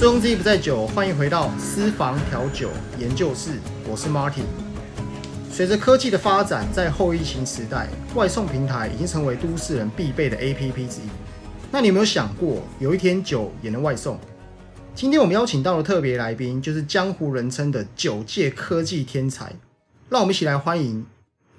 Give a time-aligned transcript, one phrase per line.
[0.00, 4.44] 醉翁之意不在酒，欢迎回到私房调酒研究室，我是 Martin。
[5.52, 11.10] 随着科技的发展，在后疫情时代，外送平台已经成为都市人必备的 APP 之一。
[11.70, 14.18] 那你有没有想过，有一天酒也能外送？
[14.94, 19.52] 今天我们邀请到的特别来宾，就是江湖人称的酒界科技天才。
[20.08, 21.02] 让我们一起来欢迎《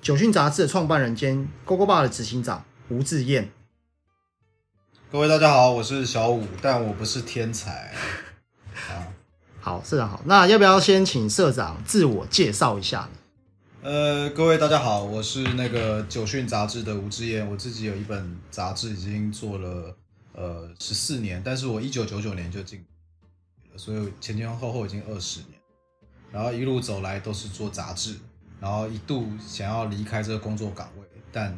[0.01, 3.51] 酒讯》杂志的创办人兼 GoGo Bar 的执行长吴志燕。
[5.11, 7.93] 各位大家好，我是小五，但我不是天才。
[9.63, 10.19] 好，社长好。
[10.25, 13.09] 那要不要先请社长自我介绍一下呢？
[13.83, 17.47] 呃，各位大家好，我是那个《九讯》杂志的吴志燕。
[17.47, 19.95] 我自己有一本杂志，已经做了
[20.33, 22.83] 呃十四年，但是我一九九九年就进，
[23.77, 25.51] 所以前前后后已经二十年。
[26.31, 28.15] 然后一路走来都是做杂志，
[28.59, 31.55] 然后一度想要离开这个工作岗位，但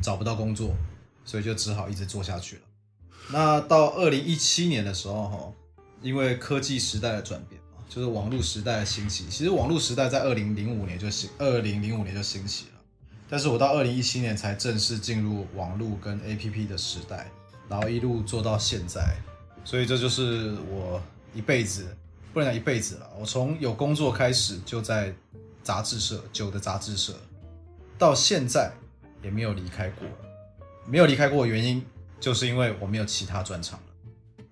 [0.00, 0.74] 找不到工作，
[1.22, 2.62] 所以就只好一直做下去了。
[3.30, 5.52] 那到二零一七年的时候，哈，
[6.02, 9.26] 因为科技时代的转变嘛，就是网络时代的兴起。
[9.30, 12.80] 其实网络时代在二零零五年就兴，二零零五年就兴起了。
[13.28, 17.30] 但是我到二零一七年才正式进入网络跟 A P P 的时代，
[17.68, 19.16] 然后一路做到现在。
[19.64, 21.00] 所以这就是我
[21.34, 21.96] 一辈子，
[22.32, 23.08] 不能讲一辈子了。
[23.18, 25.14] 我从有工作开始就在
[25.62, 27.14] 杂志社，酒的杂志社，
[27.96, 28.70] 到现在
[29.22, 30.06] 也没有离开过。
[30.86, 31.84] 没有离开过的原因。
[32.20, 34.44] 就是因为我没有其他专长了。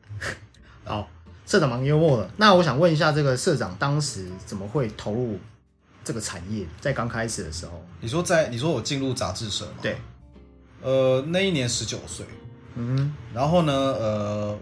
[0.83, 1.09] 好，
[1.47, 2.31] 社长蛮幽默的。
[2.37, 5.39] 那我想问一下，这个社长当时怎么会投入
[6.05, 6.67] 这个产业？
[6.81, 9.73] 在刚开始的时候，你说在你说我进入杂志社嘛？
[9.83, 9.97] 对。
[10.83, 12.25] 呃，那一年十九岁。
[12.75, 13.15] 嗯。
[13.35, 13.73] 然后呢？
[13.73, 14.59] 呃，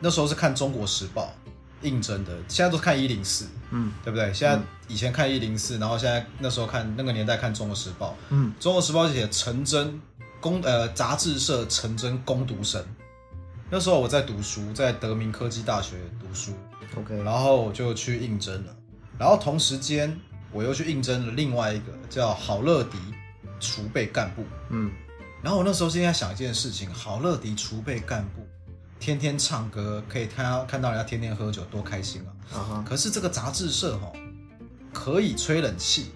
[0.00, 1.22] 那时候是看《中国时报》
[1.82, 3.46] 应征的，现在都看一零四。
[3.70, 4.32] 嗯，对不对？
[4.32, 8.10] 现在以前看一零四，然后现在那时候看那个年代看《中国时报》。
[8.30, 10.00] 嗯，《中国时报》写陈真。
[10.40, 12.84] 攻呃杂志社陈真攻读生，
[13.70, 16.52] 那时候我在读书，在德明科技大学读书
[16.96, 18.76] ，OK，然后我就去应征了，
[19.18, 20.16] 然后同时间
[20.52, 22.98] 我又去应征了另外一个叫好乐迪
[23.58, 24.92] 储备干部，嗯，
[25.42, 28.46] 然后我那时候现在想一件事情，好乐迪储备干部
[29.00, 32.22] 天天唱歌，可以看到看到人家天天喝酒，多开心
[32.52, 32.56] 啊！
[32.58, 34.12] 啊可是这个杂志社哈，
[34.92, 36.12] 可以吹冷气。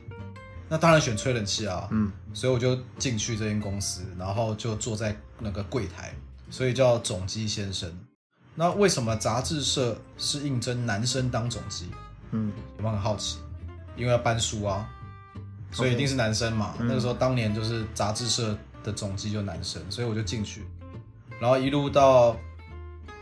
[0.69, 6.15] 那当然选吹冷气啊，嗯，所以我就进去这间公司，然后就坐在那个柜台，
[6.51, 7.91] 所以叫总机先生。
[8.55, 11.91] 那为什么杂志社是应征男生当总机？
[12.33, 13.39] 嗯，有没有很好奇？
[13.97, 14.89] 因为要搬书啊，
[15.71, 16.75] 所以一定是男生嘛。
[16.79, 20.65] 那个时候当年就是杂志社的总机就男生，所以我就进去，
[21.41, 22.37] 然后一路到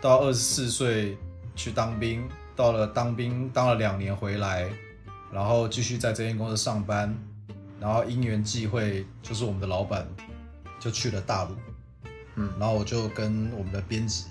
[0.00, 1.16] 到二十四岁
[1.54, 4.70] 去当兵，到了当兵当了两年回来，
[5.32, 7.16] 然后继续在这间公司上班。
[7.78, 10.08] 然后因缘际会，就是我们的老板
[10.80, 11.54] 就去了大陆，
[12.36, 14.26] 嗯，然后我就跟我们的编辑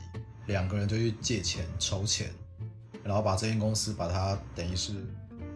[0.48, 2.32] 两个人就去借钱筹钱，
[3.04, 4.94] 然后把这间公司把它等于是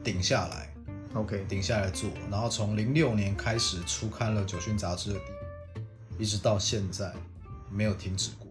[0.04, 0.74] 顶下来
[1.14, 7.14] ，OK，顶下来做，然后从零六年开始出刊了《酒讯》杂志的第一，一直到现在
[7.72, 8.48] 没有停止过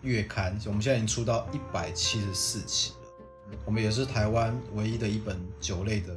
[0.00, 6.16] 月刊，我们现在已经出到一百七十四期了，我们也是台湾唯一的一本酒类的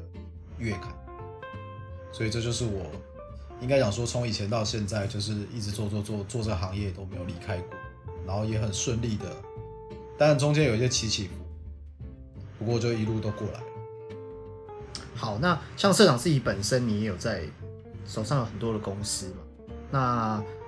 [0.58, 0.94] 月刊。
[2.14, 2.86] 所以这就是我
[3.62, 7.78] 应该讲说，从以前到现在，就是一直做做做做这行业都没有离开过，
[8.26, 9.26] 然后也很顺利的，
[10.18, 11.34] 当然中间有一些起起伏，
[12.58, 13.60] 不过就一路都过来。
[15.16, 17.44] 好，那像社长自己本身，你也有在
[18.08, 19.36] 手上有很多的公司嘛？
[19.92, 20.00] 那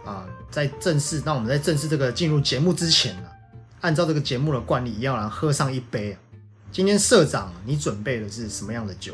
[0.06, 3.30] 啊，在正式，那我们在正式这个进入节目之前呢，
[3.82, 6.16] 按照这个节目的惯例，要来喝上一杯。
[6.72, 9.14] 今天社长，你准备的是什么样的酒？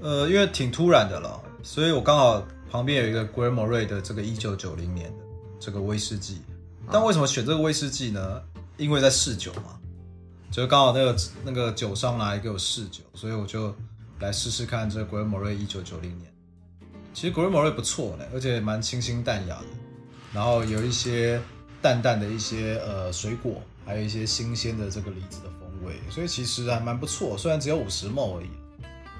[0.00, 5.24] 呃，因为挺突然的了，所以我刚好旁边有一个 g r a m o r y 的这个一九九零年的
[5.58, 6.42] 这个威士忌。
[6.90, 8.42] 但为什么选这个威士忌呢？
[8.76, 9.78] 因为在试酒嘛，
[10.50, 13.74] 就刚好那个那个酒商拿来给我试酒，所以我就
[14.20, 16.32] 来试试看这个 g r a m o r y 一九九零年。
[17.14, 19.66] 其实 g r a m o r y 不错嘞，而且蛮清新淡雅的，
[20.32, 21.40] 然后有一些
[21.80, 27.36] 淡淡的一些呃水果，还有一些新鲜的这个梨子的风味，所以其实还蛮不错。
[27.38, 28.50] 虽然只有五十 ml 而已。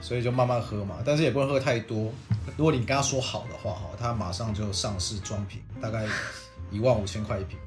[0.03, 2.13] 所以就慢慢喝嘛，但是也不能喝太多。
[2.57, 6.07] 如果你跟他说好的话，哈，他马上就上市装瓶，大概
[6.71, 7.59] 一万五千块一瓶。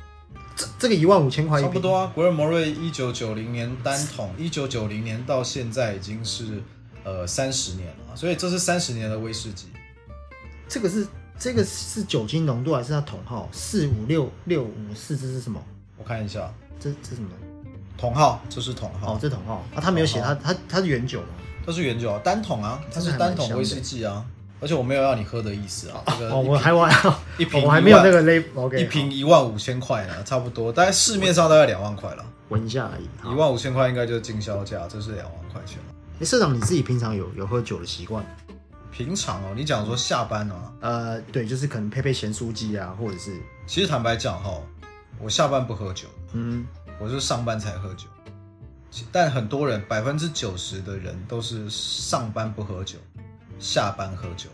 [0.56, 2.12] 这这个一万五千块差不多啊。
[2.16, 6.62] 古尔摩瑞一九九零年单桶，一九九零年到现在已经是
[7.04, 9.68] 呃三十年了，所以这是三十年的威士忌。
[10.68, 11.08] 这个是
[11.38, 13.48] 这个是酒精浓度还是它桶号？
[13.52, 15.64] 四五六六五四，这是什么？
[15.98, 17.30] 我看一下，这这什么？
[17.96, 19.14] 桶号，这是桶号。
[19.14, 21.28] 哦，这桶号啊，他没有写，他他他是原酒吗？
[21.66, 24.26] 都是原酒啊，单桶啊，它是单桶威士忌啊。
[24.60, 26.04] 而且我没有要你喝的意思啊。
[26.08, 28.44] 这个哦，一瓶我还玩，一瓶我还没有那个 label。
[28.56, 32.26] OK，一瓶一万五千块呢，差不多，大概市面上大概两万块了。
[32.50, 33.08] 闻一下而已。
[33.20, 35.78] 好一万五千块应该就是经销价，这是两万块钱。
[36.20, 38.26] 哎社长，你自己平常有有喝酒的习惯？
[38.92, 44.60] 平常哦，你讲说下班啊，呃，对，就是可能配配咸酥鸡啊，或者是其实坦白讲哈，
[45.20, 46.66] 我下班不喝酒，嗯，
[47.00, 48.08] 我是上班才喝酒。
[49.12, 52.98] 但很多人百分之九十的人都是上班不喝酒，
[53.60, 54.50] 下班喝酒，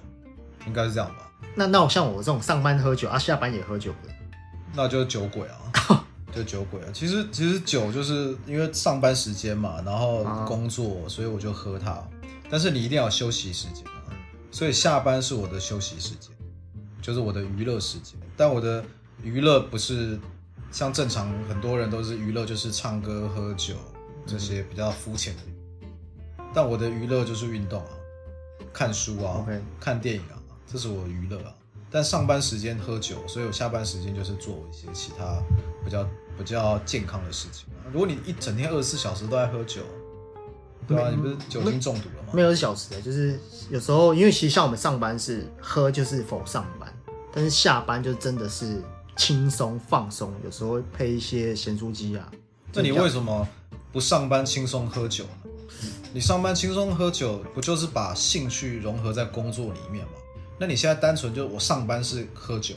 [0.67, 1.31] 应该是这样吧？
[1.55, 4.13] 那那我像我这种上班喝酒啊，下班也喝酒的，
[4.73, 6.87] 那就是酒鬼啊， 就酒鬼啊。
[6.93, 12.03] 其实其实酒就是因为上班时间嘛，然后啊工作，所以我就喝它。
[12.49, 14.09] 但是你一定要有休息时间啊，
[14.51, 16.31] 所以下班是我的休息时间，
[17.01, 18.19] 就是我的娱乐时间。
[18.35, 18.83] 但我的
[19.23, 20.19] 娱乐不是
[20.71, 23.75] 像正常很多人都是娱乐就是唱歌、喝酒
[24.25, 25.41] 这些比较肤浅的
[26.53, 27.89] 但我的娱乐就是运动啊，
[28.73, 30.35] 看书啊 OK 看电影啊，
[30.71, 31.53] 这是我娱乐啊。
[31.91, 35.41] 但上班时间喝酒，所以我下班时间就是做一些其他
[35.83, 36.05] 比较
[36.37, 37.87] 比较健康的事情啊。
[37.93, 39.81] 如果你一整天二十四小时都在喝酒，
[40.87, 42.29] 对啊，你不是酒精中毒了吗？
[42.33, 46.93] 没有小时的，就是有时候因为其实像我们上班是喝就是否上班，
[47.31, 48.83] 但是下班就真的是
[49.15, 52.29] 轻松放松，有时候会配一些咸酥鸡啊。
[52.73, 53.47] 那你为什么
[53.93, 55.29] 不上班轻松喝酒呢？
[56.15, 60.13] 你上班轻松喝酒，不就是把兴趣融合在工作里面吗？
[60.57, 62.75] 那你现在单纯就我上班是喝酒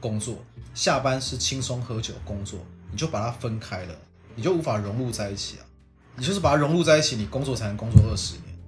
[0.00, 0.42] 工作，
[0.72, 2.58] 下班是轻松喝酒工作，
[2.90, 3.94] 你就把它分开了，
[4.34, 5.66] 你就无法融入在一起啊。
[6.16, 8.58] 你就是把它融入在一起，你工作才能工作二十年。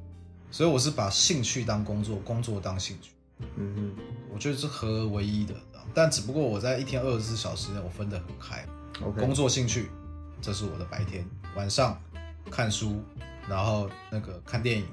[0.50, 3.12] 所以我是把兴趣当工作，工作当兴趣，
[3.56, 3.96] 嗯
[4.30, 5.54] 我觉得是合而为一的。
[5.94, 8.66] 但只不过我在一天二十四小时内，我分得很开。
[9.18, 9.88] 工作兴趣，
[10.42, 11.24] 这是我的白天；
[11.56, 11.98] 晚上
[12.50, 13.02] 看书，
[13.50, 14.86] 然后那个看电影，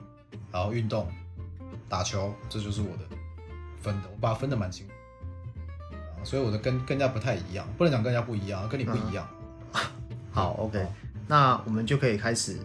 [0.51, 1.07] 然后运动、
[1.87, 3.03] 打球，这就是我的
[3.79, 4.09] 分的。
[4.11, 4.87] 我把它分的蛮清
[6.23, 9.29] 所以我的跟跟人家不太一样，不能讲跟人家不一样，跟你不一样。
[10.31, 10.83] 好，OK，
[11.27, 12.57] 那我们就可以开始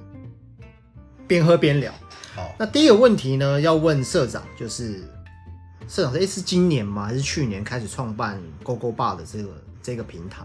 [1.29, 1.93] 边喝边聊。
[2.35, 5.05] 好，那第一个问题呢，要问社长，就是
[5.87, 7.05] 社长，诶是今年吗？
[7.05, 10.44] 还是去年开始创办 GoGo Bar 的这个这个平台？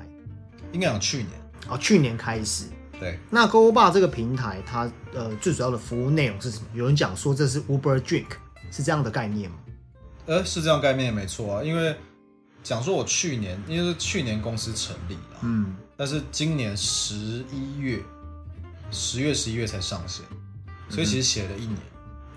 [0.74, 1.30] 应该讲去年，
[1.70, 2.66] 哦，去年开始。
[3.00, 6.66] 对，那 GoGo Bar 这个平台，它呃最主要的服务内容是什么？
[6.74, 8.26] 有人讲说这是 Uber Drink，
[8.72, 9.58] 是这样的概念吗？
[10.26, 11.96] 呃，是这样概念没错啊，因为
[12.64, 17.16] 讲说我去年，因为是去年公司成立了，嗯，但是今年十
[17.52, 18.00] 一月、
[18.92, 20.26] 十月、十一月才上线，
[20.90, 21.78] 所以其实写了一年。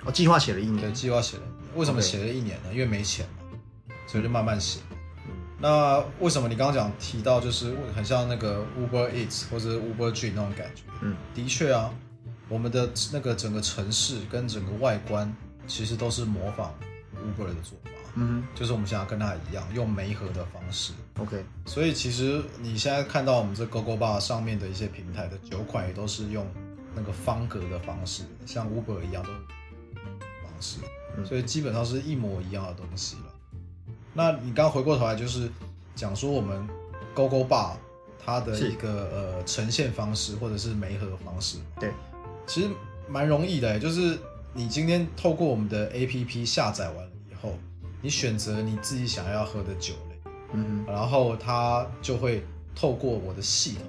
[0.04, 1.42] 我、计划写了一年对，年，计划写了，
[1.74, 2.68] 为什么写了一年呢？
[2.72, 4.80] 因为没钱嘛，所以就慢慢写。
[5.60, 10.82] 嗯那为什么你刚刚讲提到就是很像那个 Uber Eats 或者 Uber Dream 那种感觉？
[11.02, 11.92] 嗯，的确啊，
[12.48, 15.30] 我们的那个整个城市跟整个外观
[15.66, 16.74] 其实都是模仿
[17.14, 20.94] Uber 的做法，嗯就是我们想要跟它一样，用媒合的方式。
[21.18, 26.46] ，OK，所以其实你现在看到我们这 GoGo Bar 上面的一些平台的酒款，也都是用
[26.94, 29.28] 那个方格的方式，像 Uber 一样的
[30.42, 30.78] 方式，
[31.18, 33.29] 嗯所以基本上是一模一样的东西了。
[34.12, 35.48] 那你刚刚回过头来就是
[35.94, 36.66] 讲说我们
[37.14, 37.76] 勾勾爸
[38.24, 41.90] 它的一个呃呈现方式或者是媒合方式，对，
[42.46, 42.68] 其实
[43.08, 44.18] 蛮容易的，就是
[44.52, 47.54] 你今天透过我们的 APP 下载完了以后，
[48.02, 50.30] 你选择你自己想要喝的酒类。
[50.52, 52.42] 嗯然后它就会
[52.74, 53.84] 透过我的系统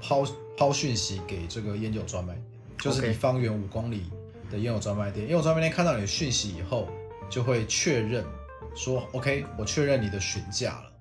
[0.00, 2.44] 抛抛讯息给这个烟酒专卖店，
[2.78, 4.10] 就是你方圆五公里
[4.50, 6.88] 的烟酒专卖店，烟酒专卖店看到你的讯息以后，
[7.30, 8.24] 就会确认
[8.74, 10.92] 说 OK，我确认你的询价了。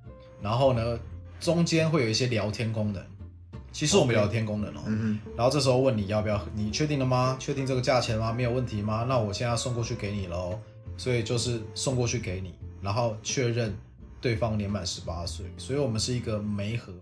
[0.41, 0.99] 然后呢，
[1.39, 3.03] 中间会有一些聊天功能，
[3.71, 4.83] 其实我们聊天功能哦。
[4.87, 7.35] 嗯然后这时候问你要不要，你确定了吗？
[7.39, 8.31] 确定这个价钱吗？
[8.31, 9.05] 没有问题吗？
[9.07, 10.59] 那我现在送过去给你喽。
[10.95, 13.75] 所以就是送过去给你，然后确认
[14.21, 15.43] 对方年满十八岁。
[15.57, 16.93] 所以我们是一个媒合，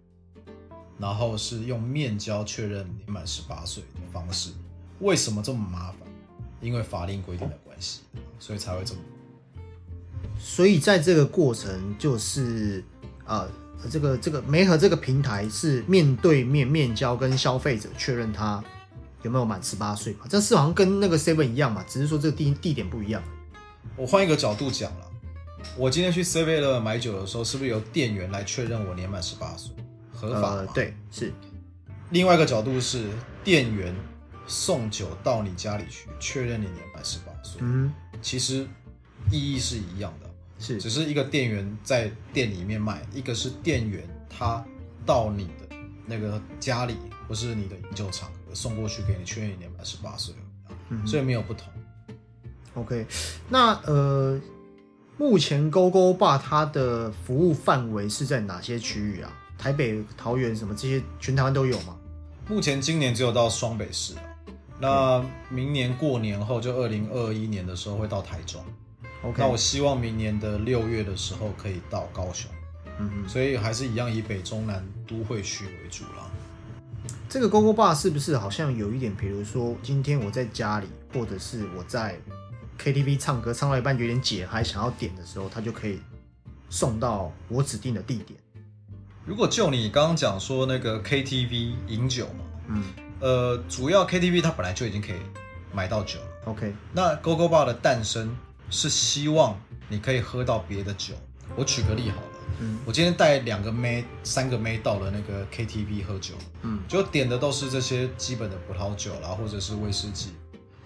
[0.98, 4.52] 然后是用面交确认年满十八岁的方式。
[5.02, 6.08] 为什么这么麻烦？
[6.62, 8.02] 因为法令规定的关系，
[8.40, 9.02] 所以才会这么。
[10.24, 12.84] 哼，所以在这个过程就是
[13.26, 13.48] 呃。
[13.90, 18.64] 这个这个媒合这个平台是面对面面交跟消费者确认他
[19.24, 20.28] 有没有满十八岁嘛？
[20.30, 23.24] 这是好像跟那个 Seven 一样嘛，只是说这个地地点不一样。
[23.98, 25.12] 我换一个角度讲了，
[25.76, 29.74] 我今天去 Seven 买酒的时候，是不是由店员来确认我年满十八岁？
[30.14, 30.58] 合法吗？
[30.58, 31.34] 呃，对，是
[32.12, 33.10] 另外一个角度是，
[33.44, 33.96] 店员
[34.46, 38.68] 送酒到你家里去，确认你年满十八岁，嗯其实
[39.30, 44.64] 意义是一样的，是只是一个店员在店里面卖，一个是店员他
[45.06, 45.76] 到你的
[46.06, 46.96] 那个家里
[47.28, 50.34] 或是你的饮酒场合送过去给你，确认你年满十八岁，
[50.90, 51.68] 嗯所以没有不同。
[52.76, 53.06] OK，
[53.50, 54.40] 那呃，
[55.18, 59.32] 目前 GO GO Bar 它的服务范围是在哪些区域啊？
[59.58, 61.98] 台北、桃园什么这些，全台湾都有吗？
[62.48, 64.22] 目前今年只有到双北市啊，
[64.80, 68.64] 那明年过年后就二零二一年的时候会到台中。
[69.24, 72.50] OK，那我希望明年的六月的时候可以到高雄，
[73.00, 76.30] 嗯所以还是一样以北中南都会区为主啦。
[77.30, 82.18] 这个 GO GO Bar 是不是好像有一点，比如说今天我在家里，或者是我在
[82.78, 86.00] KTV 唱歌唱到一半有点解还，想要点的时候，它就可以
[86.70, 88.40] 送到我指定的地点。
[89.24, 92.84] 如果就你刚刚讲说那个 KTV 饮酒嘛，嗯
[93.20, 95.20] 呃，主要 KTV 它本来就已经可以
[95.72, 96.26] 买到酒了。
[96.46, 98.36] ，OK，那 GO GO Bar 的诞生
[98.72, 99.56] 是希望
[99.88, 101.14] 你可以喝到别的酒。
[101.56, 102.28] 我举个例好了，
[102.62, 110.30] 嗯我今天带两个妹、三个妹到了那个 KTV 喝酒，嗯就点的都是这些基本的葡萄酒啦，或者是威士忌。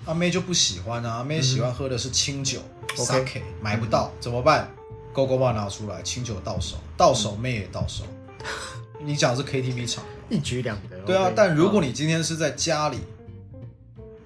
[0.05, 4.73] 阿妹就不喜欢啊，阿妹喜欢喝的是清酒、嗯 OK 买不到怎么办
[5.13, 8.03] ？GO GO Bar 拿出来，清酒到手，到手妹也到手。
[9.03, 10.97] 你讲的是 KTV 场，一举两得。
[11.01, 12.99] 对啊但如果嗯你今天是在家里，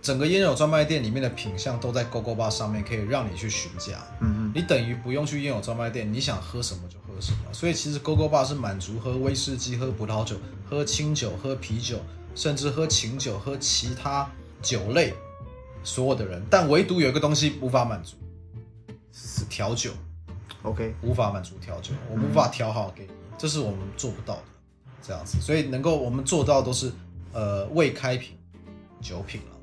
[0.01, 3.99] 整个烟酒专卖店里面的品相都在 GO GO Bar 上面，可以让你去询价。
[4.21, 7.37] 嗯你等于不用去烟酒专卖店，你想喝什么就喝什么。
[7.51, 10.37] 所以其实 GO GO Bar 是满足喝威士忌、喝葡萄酒、
[10.69, 11.99] 喝清酒、喝啤酒，
[12.33, 14.29] 甚至喝琴酒、喝其他
[14.61, 15.13] 酒类
[15.83, 18.15] 所有的人，但唯独有一个东西无法满足，
[19.11, 19.91] 是调酒
[20.63, 24.43] ，，OK，无法满足调酒，我无法调好给你，这是我们做不到的。
[25.01, 26.91] 这样子，所以能够我们做到都是
[27.31, 28.35] 呃未开瓶
[29.01, 29.58] 酒品了。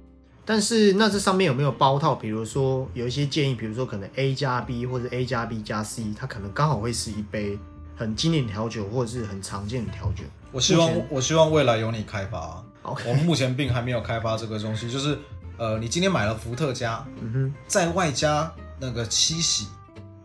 [0.47, 2.15] 但是那这上面有没有包套？
[2.15, 7.59] 比如说有一些建议，比如说可能 A 加 B 或者 A 加 B 加 C，它可能刚好会是一杯
[7.97, 10.23] 很经典调酒或者是很常见的调酒。
[10.53, 15.19] 我希望我希望未来由你开发我们目前并还没有开发这个东西，就是
[15.59, 19.67] 呃，你今天买了伏特加，嗯哼，再外加那个七喜，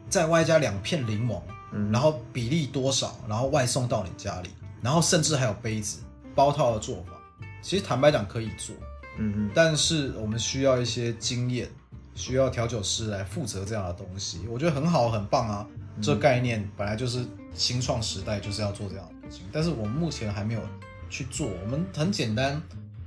[0.07, 4.49] 再外加两片柠檬，嗯然后比例多少，然后外送到你家里，
[4.83, 5.97] 然后甚至还有杯子
[6.35, 7.13] 包套的做法。
[7.63, 8.75] 其实坦白讲可以做，
[9.53, 11.69] 但是我们需要一些经验，
[12.15, 14.39] 需要调酒师来负责这样的东西。
[14.49, 15.67] 我觉得很好，很棒啊！
[16.01, 20.61] 这概念本来就是新创时代就是要做这样的事情，但是我们目前还没有
[21.09, 21.49] 去做。
[21.63, 22.61] 我们很简单，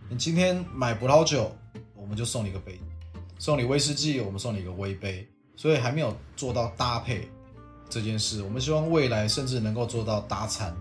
[0.08, 1.50] 你今天买葡萄酒，
[1.96, 2.74] 我们就送你一个杯；
[3.38, 5.26] 送你威士忌，我们送你一个微杯。
[5.56, 7.28] 所以还没有做到搭配
[7.88, 8.42] 这件事。
[8.42, 10.74] 我们希望未来甚至能够做到搭餐。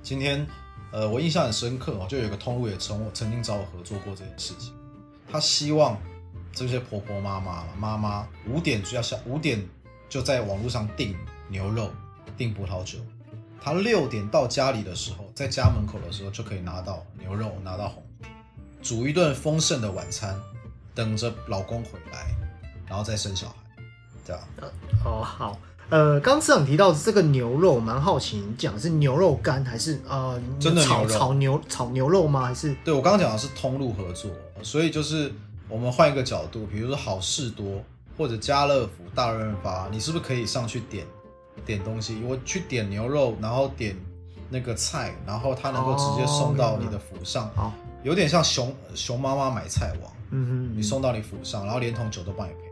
[0.00, 0.46] 今天，
[0.92, 4.74] 呃，我印象很深刻哦，就有个通路也曾曾经找我合作过这件事情。
[5.30, 5.96] 他希望
[6.52, 9.64] 这些婆婆妈妈妈妈五点就要下，五点
[10.08, 11.16] 就在网络上订
[11.48, 11.90] 牛肉、
[12.36, 12.98] 订葡萄酒。
[13.62, 18.02] 他六点到家里的时候，在家门口的时候就可以拿到牛肉，拿到红，
[18.82, 20.34] 煮一顿丰盛的晚餐，
[20.94, 22.34] 等着老公回来，
[22.88, 23.54] 然后再生小孩，
[24.26, 24.48] 对吧？
[25.04, 25.58] 哦好。
[25.90, 32.46] 呃，刚市长提到这个牛肉，蛮好奇，你讲的是牛肉干还是呃真的牛肉炒牛炒牛肉吗？
[32.46, 34.30] 还是对我刚刚讲的是通路合作，
[34.62, 35.32] 所以就是
[35.68, 37.82] 我们换一个角度，比如说好事多
[38.16, 41.04] 或者家乐福、大润发，你是不是可以上去点
[41.66, 42.22] 点东西？
[42.24, 43.96] 我去点牛肉，然后点
[44.48, 47.72] 那个菜，然后它能够直接送到你的府上，好？
[48.04, 52.70] 有点像熊熊妈妈买菜网，嗯哼，你送到你府上，然后连同酒都帮你配。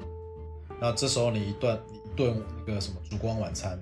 [0.81, 3.81] 那这时候你一顿一顿那个什么烛光晚餐，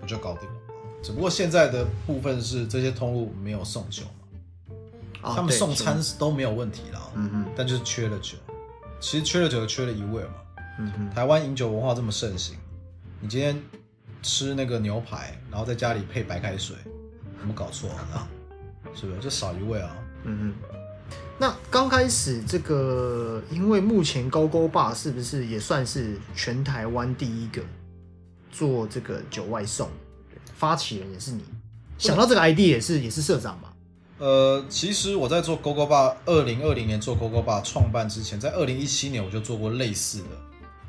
[0.00, 0.60] 不就搞定了吗？
[1.02, 4.10] 只不过现在的部分是这些通路没有送酒嘛。
[5.22, 8.38] 哦他们送餐都没有问题啦，嗯哼，但就是缺了酒。
[9.00, 10.34] 其实缺了酒，缺了一味嘛。
[10.78, 12.56] 嗯哼，台湾饮酒文化这么盛行，
[13.20, 13.60] 你今天
[14.22, 16.76] 吃那个牛排，然后在家里配白开水，
[17.40, 18.26] 有没有搞错啊？
[18.94, 19.96] 是不是就少一味啊？
[20.24, 20.75] 嗯哼。
[21.38, 27.62] 那刚开始这个，因为目前勾勾爸是不是也算是全台湾第一个
[28.50, 29.88] 做这个酒外送？
[30.54, 31.42] 发起人也是你，
[31.98, 33.74] 想到这个 ID 也是也是社长吧？
[34.18, 40.28] 呃，其实我在做 GoGo Bar，二零二零年做 GoGo Bar 创办之前，在二零一七年我就做过类似的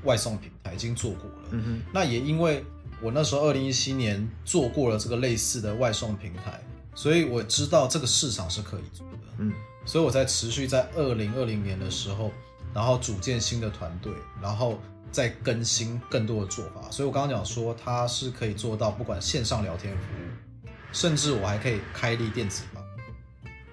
[0.03, 1.49] 外送平台，已经做过了。
[1.51, 2.63] 嗯哼，那也因为
[3.01, 6.63] 我那时候二零一七年做过了这个类似的外送平台，
[6.95, 9.17] 所以我知道这个市场是可以做的。
[9.39, 9.51] 嗯
[9.87, 12.29] 所以我在持续在二零二零年的时候，
[12.73, 14.77] 然后组建新的团队，然后
[15.11, 16.91] 再更新更多的做法。
[16.91, 22.81] 所以我刚刚讲说，它是可以做到不管线上聊天服务，甚至我还可以开立电子报，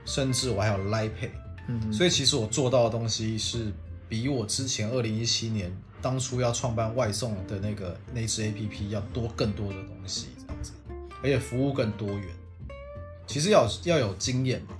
[0.04, 1.30] 甚至我还有 Line Pay。
[1.66, 3.72] 嗯，所以其实我做到的东西是
[4.08, 10.72] 比我之前二零一七年当初要创办外送的那个那支 A P P 要多更多的东西，这样子，
[11.22, 12.28] 而且服务更多元。
[13.26, 14.76] 其实要要有经验嘛，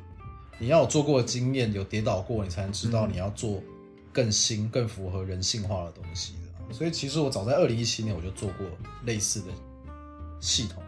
[0.58, 3.62] 你要有做过的经验，有跌倒过，你才能知道你要做
[4.12, 6.74] 更新、更符合人性化的东西的。
[6.74, 8.66] 所以其实我早在二零一七年我就做过
[9.04, 9.46] 类似的
[10.40, 10.82] 系统。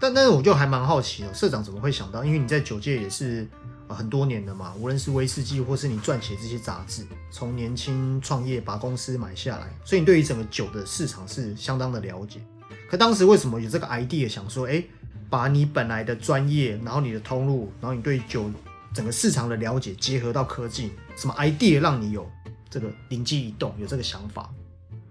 [0.00, 2.24] 但但是我就还蛮好奇的，社长怎么会想到？
[2.24, 3.46] 因为你在酒界也是
[3.86, 12.40] 很多年的嘛，无论是威士忌或是你撰写这些杂志，从年轻创业把公司买下来，所以你对于整个酒的市场是相当的了解。
[12.88, 14.82] 可当时为什么有这个 idea 想说，哎，
[15.30, 18.50] 把你本来的专业，然后你的通路，然后你对酒
[18.92, 22.28] 整个市场的了解结合到科技，什么 idea 让你有
[22.68, 24.50] 这个灵机一动，有这个想法？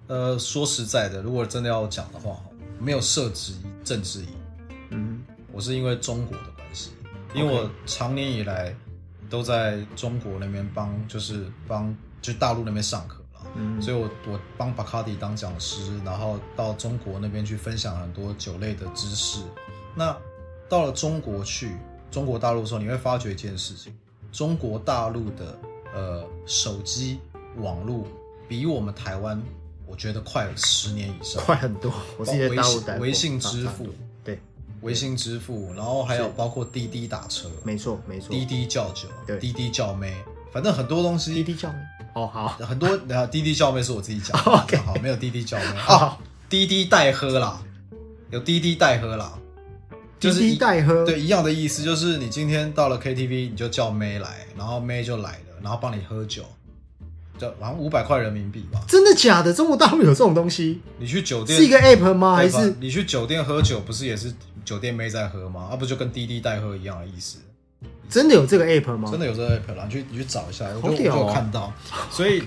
[0.07, 2.38] 呃，说实在的，如果真的要讲的话，
[2.77, 4.27] 没有设置政治疑。
[4.89, 5.21] 嗯，
[5.51, 6.91] 我是因为中国的关系，
[7.33, 8.75] 因为我长年以来
[9.29, 19.41] 都在中国那边帮，就是帮就大陆那边上课了，嗯，所以我我帮巴卡迪当讲师，然后到中国那边去分享很多酒类的知识。
[19.96, 20.15] 那
[20.67, 21.72] 到了中国去
[22.12, 23.93] 中国大陆的时候，你会发觉一件事情：
[24.31, 25.58] 中国大陆的
[25.93, 27.19] 呃手机
[27.58, 28.05] 网络
[28.48, 29.41] 比我们台湾，
[29.88, 31.91] 我觉得快十年以上，快很多。
[32.17, 33.88] 我是在大陆微信支付。
[34.24, 34.39] 对
[34.81, 40.13] 微信支付，然后还有包括滴滴打车，没错没错，滴滴叫酒，对，滴滴叫妹，
[40.53, 41.34] 反正很多东西。
[41.34, 41.77] 滴滴叫妹，
[42.15, 46.17] 哦好，很多然后滴滴叫妹是我自己讲， OK，好，没有滴滴叫妹 啊，
[46.48, 47.62] 滴滴代喝啦，
[48.31, 49.38] 有滴滴代喝啦，
[50.19, 56.43] 滴滴代喝，对，一样的意思，就是你今天到了 KTV，你就叫妹来，然后妹就来了，然后帮你喝酒。
[57.38, 58.81] 就好像五百块人民币吧？
[58.85, 59.53] 真的假的？
[59.53, 60.81] 中国大陆有这种东西？
[60.97, 62.35] 你去酒店是一个 app 吗？
[62.35, 64.33] 还是你去酒店喝酒，不是也是
[64.65, 65.69] 酒店妹在喝吗？
[65.71, 67.38] 啊，不就跟滴滴代喝一样的意思？
[68.09, 69.09] 真的有这个 app 吗？
[69.09, 71.71] 真的有这个 app 啦，你去你去找一下，我就我就看到。
[72.11, 72.43] 所以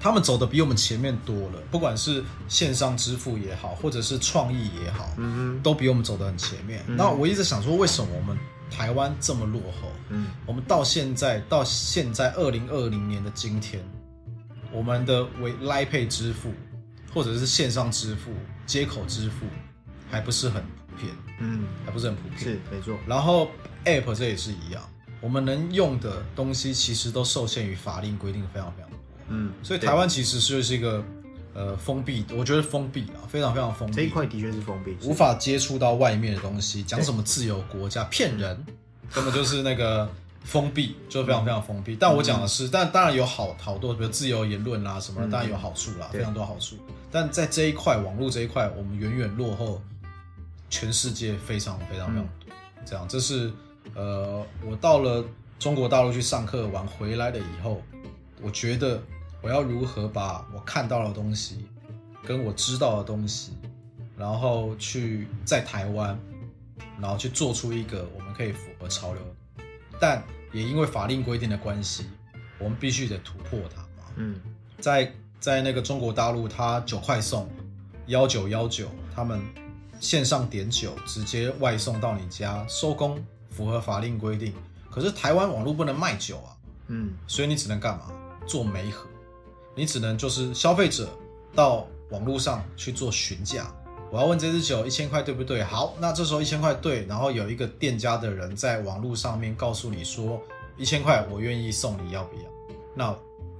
[0.00, 6.82] 他们走的比我们前面多了，不管是线上支付也好，或者是创意也好，嗯都比我们走的很前面。
[6.88, 8.36] 那我一直想说，为什么我们
[8.70, 9.92] 台湾这么落后？
[10.08, 13.84] 嗯，我们到现在到现在二零二零年的今天。
[14.72, 16.54] 我们的为 Line Pay 支付，
[17.12, 18.30] 或者是线上支付、
[18.66, 19.46] 接口支付，
[20.08, 22.96] 还不是很普遍，嗯，还不是很普遍，是没错。
[23.04, 23.50] 然后
[23.84, 24.80] App 这也是一样，
[25.20, 28.99] 我们能用的东西其实都受限于法令规定非常非常多，
[29.30, 31.02] 嗯，所以台湾其实是是一个
[31.54, 33.94] 呃封闭，我觉得封闭啊，非常非常封闭。
[33.94, 38.66] 这一块的确是封闭，无法接触到外面的东西，讲什么自由国家，骗人，
[39.14, 40.06] 根本就是那个。
[40.42, 46.76] 封闭就非常非常封闭，但我讲的是，但当然有好好多，比如自由言论啦什么的，当然有好处啦，非常多好处。
[47.10, 49.82] 但在这一块网络这一块，我们远远落后
[50.70, 52.54] 全世界非常非常非常多。
[52.86, 53.52] 这样，这是
[53.94, 55.22] 呃，我到了
[55.58, 57.82] 中国大陆去上课完回来了以后，
[58.40, 59.00] 我觉得
[59.42, 61.66] 我要如何把我看到的东西
[62.24, 63.52] 跟我知道的东西，
[64.16, 66.18] 然后去在台湾，
[67.00, 69.22] 然后去做出一个我们可以符合潮流。
[69.98, 70.22] 但
[70.52, 72.06] 也因为法令规定的关系，
[72.58, 74.10] 我们必须得突破它嘛。
[74.16, 74.40] 嗯，
[74.78, 77.48] 在在那个中国大陆，它九块送
[78.06, 79.40] 幺九幺九，他们
[80.00, 84.52] 线上点酒直接外送到你家，收工符合法令规定。
[84.90, 86.56] 可是台湾网络不能卖酒啊。
[86.88, 88.12] 嗯，所以你只能干嘛？
[88.46, 89.06] 做媒合，
[89.80, 91.08] 你只能就是消费者
[91.54, 93.74] 到网络上去做询价。
[94.12, 95.62] 我要问这支酒一千块对不对？
[95.64, 100.38] 好，那这时候一千块对，然后有一个店家的人在网络上面告诉你说
[100.76, 102.42] 一千块我愿意送你要不要？
[102.94, 103.16] 那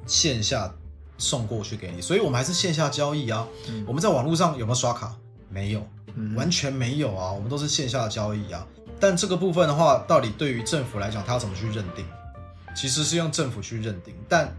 [0.07, 0.71] 线下
[1.17, 3.49] 送过去给你，所以我们还是线下交易啊。
[3.87, 5.17] 我们在网络上有没有刷卡？
[5.49, 5.87] 没有，
[6.37, 7.33] 完全没有啊。
[7.33, 8.67] 我们都是线下交易啊。
[8.99, 12.05] 但这个部分的话，到底对于政府来讲，他要怎么去认定？
[12.77, 14.15] 其实是用政府去认定。
[14.29, 14.55] 但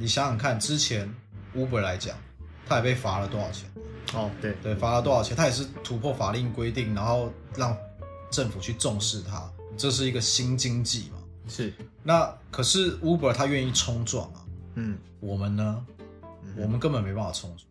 [0.00, 1.14] 你想想看，之前
[1.54, 2.16] Uber 来讲，
[2.66, 3.70] 他也被罚了多少钱？
[4.14, 5.36] 哦，对对，罚了多少钱？
[5.36, 7.76] 他也是突破法令规定，然后让
[8.30, 11.18] 政府去重视它，这是一个新经济嘛？
[11.46, 11.74] 是。
[12.02, 14.40] 那可是 Uber 他愿意冲撞啊，
[14.76, 15.84] 嗯，我们呢？
[16.56, 17.68] 我们根本没办法冲撞，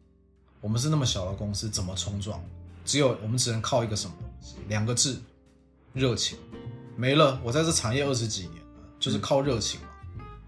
[0.61, 2.39] 我们是那么小的公司，怎么冲撞？
[2.85, 4.57] 只有我们只能靠一个什么东西？
[4.67, 5.19] 两个字：
[5.93, 6.37] 热情。
[6.95, 9.87] 没了，我在这产业二十几年了，就是靠热情嘛，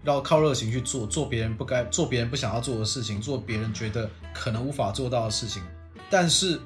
[0.04, 5.62] 要靠热情去做，做别人不该做、别人不想要做的事情，做别人觉得可能无法做到的事情。
[6.10, 6.60] 但是，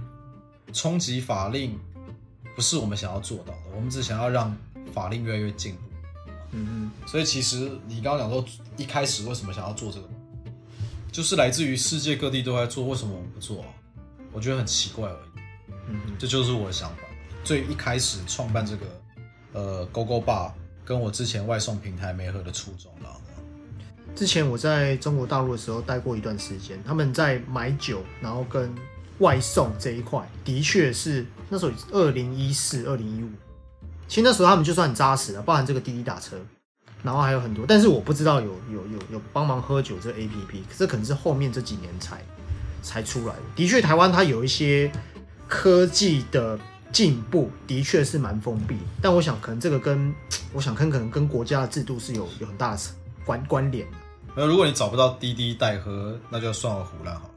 [0.72, 1.78] 冲击法令
[2.54, 3.60] 不是我们想要做到的。
[3.74, 4.56] 我们只想要让
[4.92, 5.80] 法令越来越进步。
[6.52, 6.90] 嗯嗯。
[7.06, 8.44] 所以其实你刚刚讲说，
[8.76, 10.08] 一开始为什么想要做这个，
[11.12, 13.64] 就是来自于世界各地都在做，为什么我们不做？
[14.32, 15.40] 我觉得很奇怪而已。
[15.88, 16.16] 嗯嗯。
[16.18, 17.02] 这就是我的想法。
[17.44, 18.86] 最一开始创办这个
[19.52, 20.52] 呃勾勾爸，
[20.84, 23.20] 跟我之前外送平台没合的初衷了。
[24.16, 28.74] 之前我在中国大陆的时候待过一段时间，他们在买酒，然后跟
[29.18, 33.28] 外送这一块的确是那时候二零一四、二零一五，
[34.08, 36.38] 其实那时候他们就算很扎实了，包含这个滴滴打车，
[37.02, 42.22] 然后还有很多，但是我不知道有有有有帮忙喝酒这 A P P，这可能是后面这几年才
[42.82, 43.42] 才出来的。
[43.54, 44.90] 的确，台湾它有一些
[45.46, 46.58] 科技的
[46.90, 48.78] 进步，的确是蛮封闭。
[49.02, 50.14] 但我想，可能这个跟
[50.54, 52.80] 我想看，可能跟国家的制度是有有很大的
[53.26, 53.86] 关关联。
[54.36, 57.30] 那如果你找不到滴滴代喝，那就算我胡乱好了。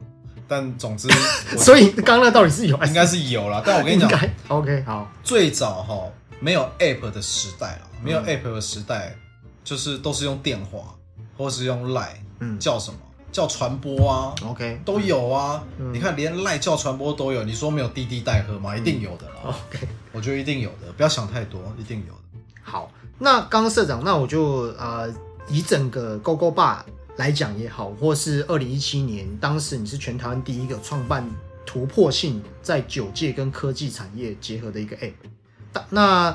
[0.46, 1.08] 但总之，
[1.56, 3.62] 所以刚刚那到底是有， 应该是有啦。
[3.64, 4.10] 但我跟你讲
[4.48, 5.98] ，OK，好，最早哈
[6.40, 9.16] 没有 App 的时代了，没有 App 的时代，
[9.64, 10.94] 就是都是用电话
[11.36, 12.98] 或是用 Line，嗯，叫什么？
[13.32, 15.62] 叫传播啊，OK，都有啊。
[15.92, 18.76] 你看，连 Line 叫传播都有，你说没有滴滴代喝吗？
[18.76, 19.34] 一定有的啦。
[19.44, 22.20] OK，我觉得一定有的，不要想太多，一定有的。
[22.60, 25.08] 好，那刚刚社长，那我就呃，
[25.50, 26.78] 以整个 GoGo Bar。
[27.16, 31.28] 来讲也好，或是二零一七年，当时你是全台湾第一个创办
[31.66, 35.82] 突破性在酒界跟科技产业结合的一个 App。
[35.90, 36.34] 那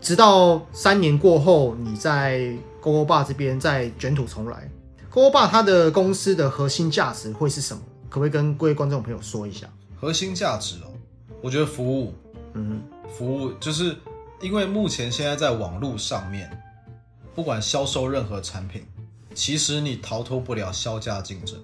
[0.00, 4.68] 直到三年过后，你在 GoGo Bar 这边再卷土重来
[5.12, 7.80] ，GoGo Bar 它的公司的核心价值会是什么？
[8.08, 9.68] 可不可以跟各位观众朋友说一下？
[9.94, 10.90] 核心价值哦，
[11.40, 12.12] 我觉得服务，
[12.54, 13.94] 嗯，服务就是
[14.40, 16.50] 因为目前现在在网络上面，
[17.34, 18.86] 不管销售任何产品。
[19.34, 21.58] 其实你逃脱不了销价竞争，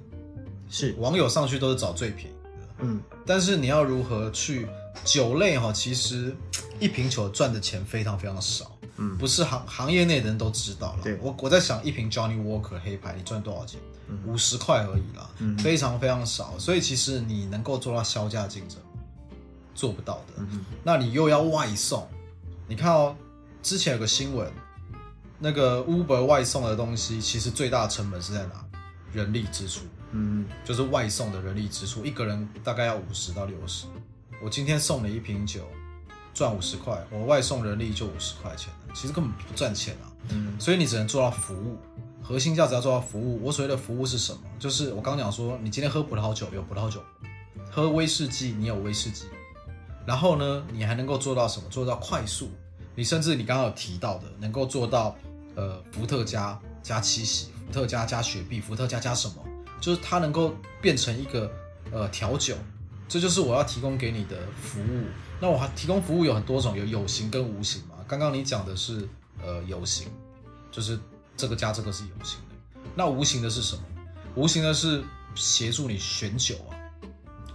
[0.68, 4.66] 是网友上去都是找最便宜的，嗯，但是你要如何去
[5.04, 5.72] 酒类哈？
[5.72, 6.34] 其实
[6.80, 10.98] 一瓶酒赚的钱非常非常的少，嗯，不是行行业内的人都知道了。
[11.04, 13.78] 对，我我在想一瓶 Johnny Walker 黑牌你赚多少钱？
[14.26, 16.58] 五十块而已啦，嗯，非常非常少。
[16.58, 18.78] 所以其实你能够做到销价竞争，
[19.76, 20.32] 做不到的。
[20.38, 22.08] 嗯那你又要外送，
[22.66, 23.14] 你看哦，
[23.62, 24.52] 之前有个新闻。
[25.40, 28.64] 那个 Uber 外送的东西，其实最大的成本是在哪？
[29.12, 29.80] 人力支出，
[30.12, 33.86] 嗯，就是外送的人力支出，一个人大概要五十到六十。
[34.40, 35.66] 我今天送你一瓶酒，
[36.32, 40.06] 赚五十块，我外送人力就五十块钱了，其实根本不赚钱啊。
[40.28, 41.76] 嗯，所以你只能做到服务，
[42.22, 43.42] 核心价值要做到服务。
[43.42, 44.38] 我所谓的服务是什么？
[44.60, 47.02] 就是我刚讲说，你今天喝葡萄酒有葡萄酒，
[47.68, 49.24] 喝威士忌你有威士忌，
[50.06, 51.68] 然后呢，你还能够做到什么？
[51.68, 52.48] 做到快速，
[52.94, 55.16] 你甚至你刚刚有提到的，能够做到。
[55.60, 59.34] 呃，伏特加加七喜，伏特加加雪碧，伏特加加什么？
[59.78, 61.52] 就是它能够变成一个
[61.92, 62.56] 呃调酒，
[63.06, 65.04] 这就是我要提供给你的服务。
[65.38, 67.96] 那我还提供服务有很多种，有有形跟无形嘛。
[68.08, 69.06] 刚刚你讲的是
[69.44, 70.08] 呃有形，
[70.70, 70.98] 就是
[71.36, 72.56] 这个加这个是有形的。
[72.94, 73.82] 那无形的是什么？
[74.36, 76.72] 无形的是协助你选酒啊，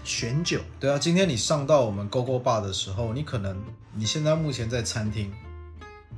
[0.04, 0.62] 选酒。
[0.80, 3.60] 对啊，今天你上到我们 GoGo Bar 的时候，你可能
[3.96, 5.34] 你现在目前在餐厅。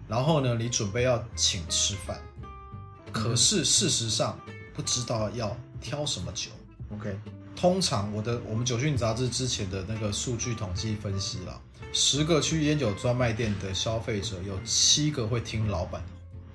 [0.07, 2.17] 然后呢，你准备要请吃饭，
[3.11, 4.39] 可是事实上
[4.73, 6.49] 不知道要挑什么酒。
[6.89, 7.19] OK，
[7.55, 16.07] 通常我的我们酒讯杂志之前的那个数据统计分析了，十个去烟酒专卖店的消费者有七个会听老板的，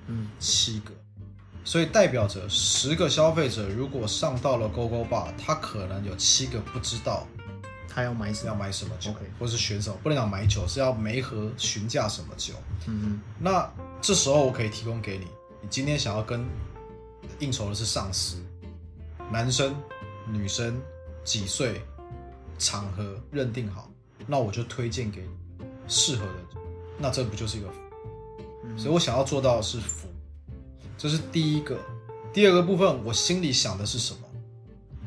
[0.07, 0.91] 嗯，七个，
[1.63, 7.27] 所以代表着十个消费者如果上到了 GoGo Bar，他可能有七个不知道。
[7.93, 12.55] 他要买什要买什么酒，或是选手不能讲买酒，是要媒合询价什么酒。
[12.87, 13.21] 嗯嗯。
[13.39, 15.25] 那这时候我可以提供给你，
[15.61, 16.43] 你今天想要跟
[17.39, 18.37] 应酬的是上司，
[19.31, 19.75] 男生、
[20.27, 20.81] 女生，
[21.23, 21.81] 几岁，
[22.57, 23.91] 场合认定好，
[24.25, 26.59] 那我就推荐给你适合的。
[26.97, 27.67] 那这不就是一个？
[28.75, 30.07] 所以我想要做到的是服，
[30.97, 31.77] 这是第一个。
[32.33, 34.19] 第二个部分，我心里想的是什么？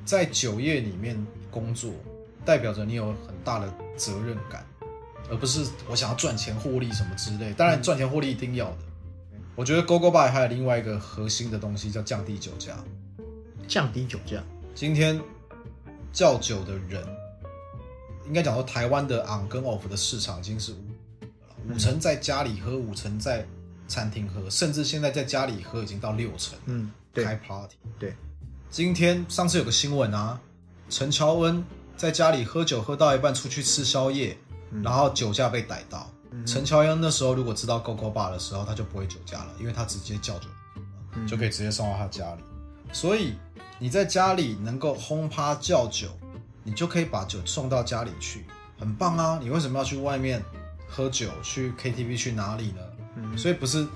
[0.04, 1.90] 在酒业里面工作。
[2.46, 4.64] 代表着你有很大的责任感，
[5.28, 7.52] 而不是我想要赚钱获利什么之类。
[7.52, 8.78] 当然，赚钱获利一定要的。
[9.56, 12.76] 我觉得 GoGo Bar 还有另外一个核心的东西叫降低酒价。
[13.66, 14.40] 降低酒价。
[14.76, 15.20] 今天
[16.12, 17.04] 叫酒的人，
[18.28, 23.44] 应该讲说台湾的 on 跟 off 的市场已经是五五成在家里喝，五成在
[23.88, 26.56] 餐厅喝，甚至现在在家里喝已经到六成。
[26.66, 27.74] 嗯，开 party。
[27.98, 28.14] 对。
[28.70, 30.40] 今天上次有个新闻啊，
[30.88, 31.64] 陈乔恩。
[31.96, 34.36] 在家里喝酒喝到一半，出去吃宵夜，
[34.82, 36.10] 然后酒驾被逮到。
[36.44, 40.48] 陈乔恩那时候如果知道 GoGo Bar 的时候，他就不会酒驾了，因为他直接叫酒，
[41.26, 42.42] 就可以直接送到他家里。
[42.92, 43.34] 所以
[43.78, 46.08] 你在家里能够轰趴叫酒，
[46.62, 48.44] 你就可以把酒送到家里去，
[48.78, 49.38] 很棒啊！
[49.42, 50.42] 你为什么要去外面
[50.86, 51.30] 喝酒？
[51.42, 53.36] 去 KTV 去哪里呢？
[53.38, 53.88] 所以不是，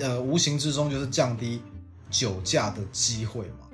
[0.00, 1.62] 呃，无形之中就是降低
[2.10, 3.68] 酒驾的机会嘛。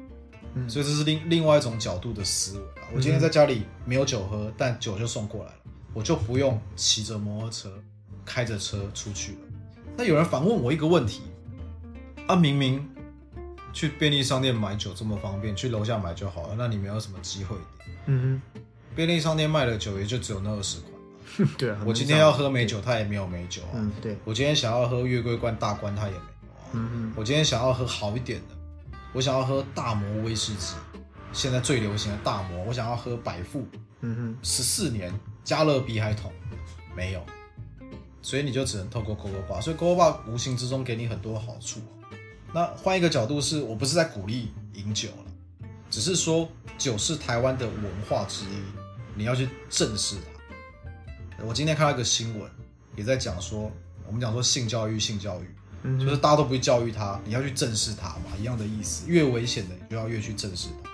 [0.68, 2.88] 所以这是另另外一种角度的思维啊！
[2.94, 5.58] 我今天在家里没有酒喝，但酒就送过来了，
[5.94, 7.72] 我就不用骑着摩托车、
[8.24, 9.38] 开着车出去了。
[9.96, 11.22] 那有人反问我一个问题：
[12.26, 12.88] 啊，明明
[13.72, 17.56] 去便利商店买酒这么方便，去楼下买就好了，那你没有什么机会？
[18.06, 18.60] 嗯哼，
[18.96, 20.92] 便利商店卖的酒也就只有那二十款。
[21.58, 23.74] 对啊，我今天要喝美酒，他也没有美酒啊。
[23.74, 24.16] 嗯，对。
[24.24, 26.64] 我今天想要喝月桂冠大冠，他也没有啊。
[26.72, 27.12] 嗯嗯。
[27.14, 28.57] 我今天想要喝好一点的。
[29.18, 30.74] 我想要喝大摩威士忌，
[31.32, 33.66] 现在最流行的大摩，我想要喝百富，
[34.00, 36.32] 嗯哼，十四年加勒比海桶
[36.94, 37.26] 没有，
[38.22, 41.80] 所以你就只能透过 Coco Bar，所以 Coco Bar 无形之中给你很多好处。
[42.54, 48.62] 那换一个角度是，我不是在鼓励饮酒了，只是说酒是台湾的文化之一，
[49.16, 50.14] 你要去正视
[51.36, 51.42] 它。
[51.42, 52.48] 我今天看到一个新闻，
[52.94, 53.68] 也在讲说，
[54.06, 55.57] 我们讲说性教育，性教育。
[55.98, 59.04] 就是大家都不会教育他，你要去正视他嘛，一样的意思。
[59.06, 60.90] 越危险的，你就要越去正视他。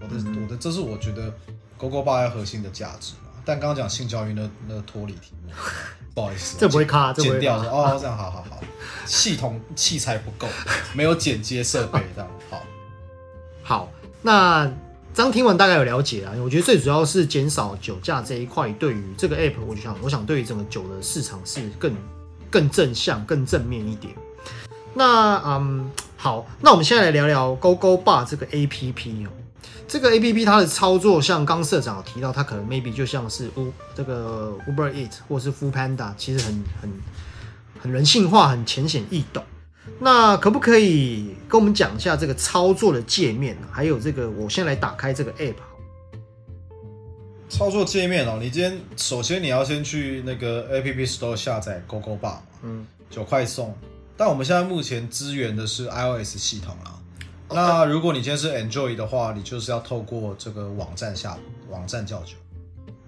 [0.00, 1.32] 我的我的，这是我觉得
[1.76, 3.30] 勾勾爸要核心的价值嘛。
[3.44, 5.50] 但刚刚讲性教育那那脱离题目，
[6.14, 8.60] 不好意思，这不会卡，剪掉哦，这样好好好。
[9.04, 10.46] 系统器材不够，
[10.94, 12.62] 没有剪接设备，这样好。
[13.64, 14.72] 好， 那
[15.12, 16.32] 张听完大概有了解啊。
[16.38, 21.92] 我觉得最主要是减少酒驾这一块，对于这个 app，我就想，我想对于整个酒的市场是更。
[22.52, 24.14] 更正向、更正面一点。
[24.94, 29.30] 那嗯，好，那我们现在来聊聊 GO GO BAR 这个 A P P 哦。
[29.88, 36.90] 这个 A P P 它的操作，像刚社长有提到，它可能 maybe 就像是 U 这个 Uber Eat 或是 Food Panda，其实很很
[37.80, 39.42] 很人性化、很浅显易懂。
[39.98, 43.56] 那可不可以跟我们讲一下这个操作的界面？
[43.70, 45.54] 还有这个，我先来打开这个 App。
[47.52, 53.76] 操作界面哦，你今天首先你要先去那个 App Store 下载 GoGo Bar，嗯，九块送。
[54.16, 56.98] 但我们现在目前支援的是 iOS 系统啦。
[57.50, 61.36] 那如果你今天是 Enjoy 的话，你就是要透过这个网站下
[61.68, 62.36] 网站叫酒。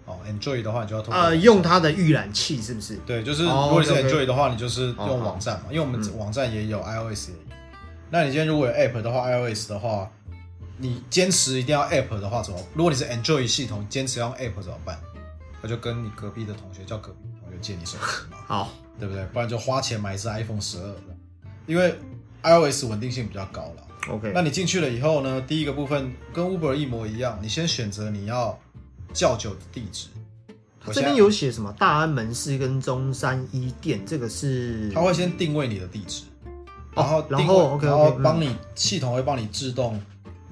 [0.04, 2.96] 哦，Enjoy 的话，你就要通呃用它的预览器是不是？
[3.06, 7.40] 对，就是如果你是 Enjoy 的话，你就是用网站嘛，因为我们网站也有 iOS 也有。
[8.10, 10.12] 那你今天如果有 App 的话，iOS 的话。
[10.76, 12.60] 你坚持一定要 App 的话怎么？
[12.74, 14.98] 如果你是 Android 系统，坚持要用 App 怎么办？
[15.62, 19.24] 那就跟你隔壁的同学叫隔壁同学借你手机嘛，好，对不对？
[19.32, 21.16] 不然就花钱买一只 iPhone 十二的，
[21.66, 21.94] 因为
[22.42, 23.86] iOS 稳定性比较高了。
[24.10, 25.40] OK，那你进去了以后呢？
[25.40, 28.58] 第一个部分跟 Uber 一模一样，你先选择你要
[29.14, 30.08] 叫酒的地址。
[30.92, 31.72] 这边有写什么？
[31.78, 34.90] 大安门市跟中山一店，这个是？
[34.92, 36.24] 他会先定位你的地址，
[36.94, 39.98] 然后然后 OK，然后帮你系统会帮你自动。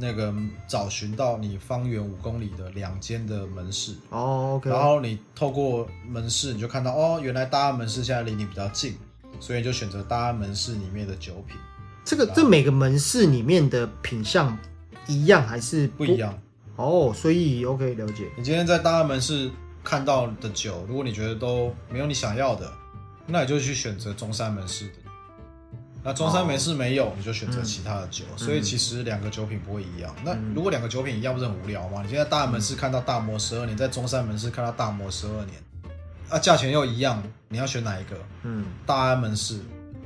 [0.03, 0.35] 那个
[0.67, 8.97] 找寻到你方圆五公里的两间的门市哦，OK，然后你透过门市，你就看到哦，原来大安门市现在离你比较近，
[9.38, 11.57] 所以就选择大安门市里面的酒品。
[12.05, 14.59] 这个这每个门市里面的品相
[15.07, 16.37] 一样还是不一样？
[16.75, 18.29] 哦，所以 OK 了解。
[18.37, 19.49] 你今天在大安门市
[19.85, 22.69] 看到的酒，如果你觉得都没有你想要的，
[23.25, 24.95] 那你就去选择中山门市的。
[26.05, 30.12] 那中山门市没有，你就选择其他的酒，所以其实两个酒品不会一样。
[30.25, 32.03] 那如果两个酒品一样，不是很无聊吗？
[32.03, 35.62] 你现在大门市看到大摩十二年，在中山门市看到大摩十二年，
[36.29, 38.17] 啊，价钱又一样，你要选哪一个？
[38.43, 39.61] 嗯，大安门市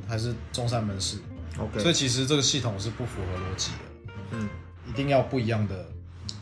[0.07, 1.17] 还是中山门市
[1.59, 4.13] ？OK，所以其实这个系统是不符合逻辑的。
[4.33, 4.49] 嗯，
[4.87, 5.87] 一定要不一样的。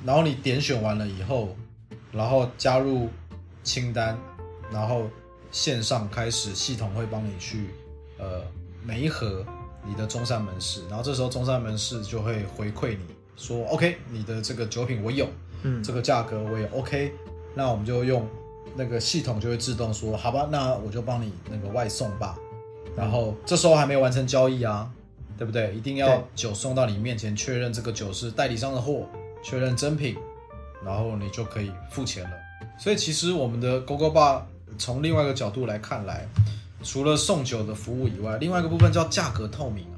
[0.04, 1.56] 然后你点选完了以后，
[2.10, 3.08] 然后加入
[3.62, 4.18] 清单，
[4.72, 5.08] 然后
[5.52, 7.70] 线上开始，系统会帮你去
[8.18, 8.42] 呃。
[8.86, 9.42] 每一盒
[9.82, 15.26] 你的中山门市，然后这时候中山门市就会回馈你说，OK，你的这个酒品我有，
[15.62, 17.10] 嗯，这个价格我也 OK，
[17.54, 18.28] 那我们就用
[18.76, 22.36] 那个系统就会自动说，好吧，那我就帮你那个外送吧。
[22.94, 24.90] 然后这时候还没有完成交易啊，
[25.38, 25.74] 对不对？
[25.74, 29.08] 一定要酒送到你面前，确认这个酒是代理商的货，
[29.42, 30.14] 确认真品，
[30.84, 32.30] 然后你就可以付钱了。
[32.78, 34.46] 所以其实我们的勾勾爸，
[34.78, 36.28] 从另外一个角度来看来。
[36.84, 39.96] 除了送酒的服务以外，另外一个部分叫价格透明啊。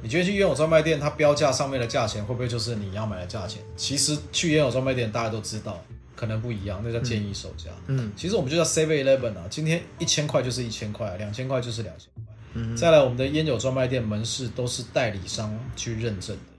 [0.00, 3.62] 你觉得去烟友专卖店，它标价上面的价钱会不会就是你要买的价钱？
[3.76, 5.80] 其实去烟友专卖店，大家都知道，
[6.16, 7.70] 可能不一样，那叫建议售价。
[7.86, 12.24] 嗯，其实我们就叫 Seven Eleven 啊，今天一千块就是一千块，两千块就是两千块。
[12.54, 16.52] 嗯，再来我们的烟酒专卖店门市都是代理商去认证的，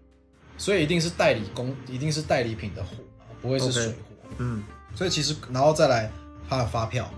[0.58, 2.92] 所以一定是代理工，一定是代理品的货，
[3.42, 3.96] 不会是水货。
[4.38, 4.64] 嗯，
[4.96, 6.10] 所以其实然后再来
[6.50, 7.10] 它的发票。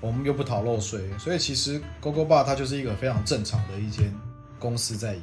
[0.00, 4.14] 我们又不逃漏税，所以其实 GoGo Bar 它就是一个非常正常的一间
[4.58, 5.22] 公司在营。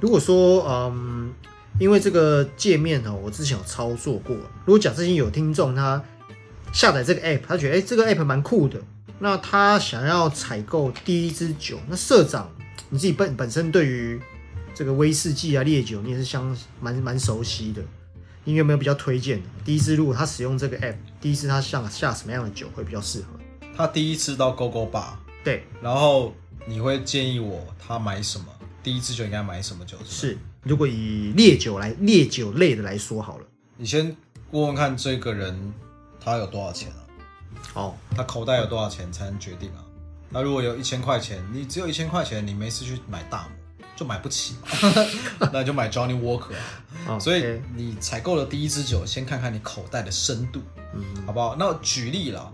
[0.00, 1.32] 如果说，嗯，
[1.78, 4.34] 因为这个界面呢，我之前有操作过。
[4.64, 6.02] 如果假设有听众他
[6.72, 8.80] 下载这个 app，他觉得哎这个 app 蛮酷的，
[9.18, 12.50] 那他想要采购第一支酒，那社长
[12.88, 14.20] 你自己本本身对于
[14.74, 17.82] 这个威士忌啊烈酒，你也是相蛮蛮熟悉的。
[18.48, 19.48] 你有没有比较推荐的？
[19.64, 23.26] 第一次如果他使用这个 app，第一次他下下什么样的酒会比较适合？
[23.76, 26.32] 他第一次到 GoGo Bar，对，然后
[26.64, 28.46] 你会建议我他买什么？
[28.84, 29.98] 第一次就应该买什么酒？
[30.04, 33.44] 是，如果以烈酒来烈酒类的来说好了，
[33.76, 34.16] 你先
[34.52, 35.74] 问问看这个人
[36.20, 37.02] 他有多少钱啊？
[37.74, 39.82] 哦，他口袋有多少钱才能决定啊？
[40.30, 43.55] 那如果有一千块钱，你只有一千块钱，你没事去买大摩，
[43.96, 44.54] 就买不起，
[45.52, 46.54] 那就买 Johnny Walker
[47.08, 47.18] 啊。
[47.18, 50.60] 所以你采购了第一支酒，先看看你口袋的深度，
[50.94, 51.56] 嗯，好不好？
[51.58, 52.52] 那举例了，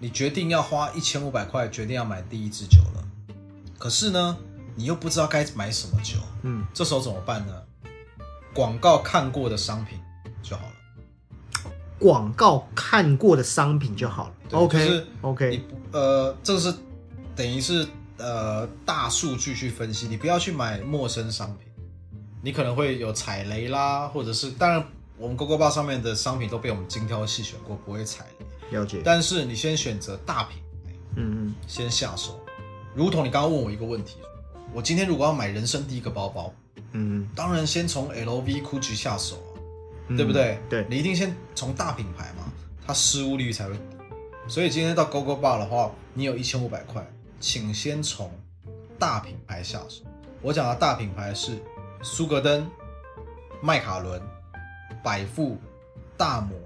[0.00, 3.04] 你决定要花一千五百块，决定要买第一支酒了，
[3.78, 4.36] 可是呢，
[4.74, 7.54] 你又不知道该买什么酒，嗯，这时候怎么办呢？
[8.52, 10.00] 广告看过的商品
[10.42, 10.72] 就好了。
[12.00, 14.34] 广告看过的商品就好了。
[14.52, 16.74] OK OK，你呃，这个是
[17.36, 17.86] 等于是
[18.20, 21.66] 呃大数据去分析，你不要去买陌生商品，
[22.42, 24.84] 你可能会有踩雷啦，或者是当然
[25.16, 28.78] 我们 GoGo 吧上面的商品都被我们精挑细选过，不会踩雷。
[28.78, 29.02] 了解。
[29.04, 32.38] 但是你先选择大品牌，嗯嗯，先下手。
[32.94, 34.18] 如同你刚刚问我一个问题，
[34.72, 36.54] 我今天如果要买人生第一个包包，
[36.92, 39.42] 嗯，当然先从 LV、GUCCI 下手。
[40.16, 40.58] 对不对？
[40.68, 42.52] 对，你一定先从大品牌嘛，
[42.84, 43.80] 它失误率才会低。
[44.48, 47.08] 所以今天到 GoGo Bar 的话，你有一千五百块，
[47.40, 48.30] 请先从
[48.98, 50.02] 大品牌下手。
[50.42, 51.58] 我讲的大品牌是
[52.02, 52.70] 苏格登、
[53.60, 54.22] 麦卡伦、
[55.02, 55.58] 百富、
[56.16, 56.56] 大摩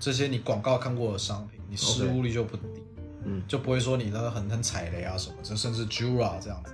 [0.00, 2.82] 这些你广告看过的商品，你失误率就不低，
[3.24, 6.72] 嗯，就不会说你那个很很踩雷啊什么，这甚至 Jura 这样子。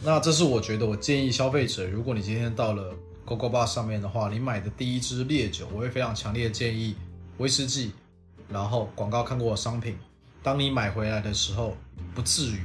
[0.00, 2.94] 那这是我觉得我建议消费者，如果你今天到了。
[3.26, 6.94] GoGo Bar 上面的话，你买的第一支烈酒，我会非常强烈的建议
[7.38, 7.94] 威士忌。
[8.50, 9.96] 然后广告看过的商品，
[10.42, 11.74] 当你买回来的时候，
[12.14, 12.60] 不至于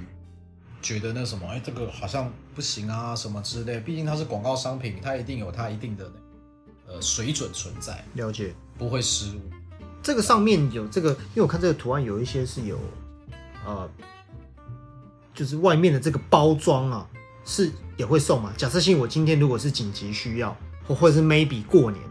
[0.82, 3.80] 觉得那什么，哎，这个好像不行啊，什么之类。
[3.80, 6.12] 毕竟它是广告商品，它一定有它一定的
[6.88, 8.04] 呃水准存在。
[8.14, 9.42] 了解，不会失误。
[10.02, 12.80] 这个上面有这个，因为我看这个图案有一些是有，
[13.66, 13.90] 呃，
[15.34, 17.08] 就是外面的这个包装啊。
[17.46, 18.54] 是也会送嘛？
[18.56, 22.04] 假设性，我今天如果是紧急需要，或或者是 maybe 过年，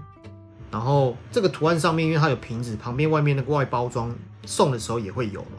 [0.68, 4.12] 然后这个图案上面，因为它有瓶子，旁边外面那个外包装
[4.44, 5.57] 送的时候也会有嘛。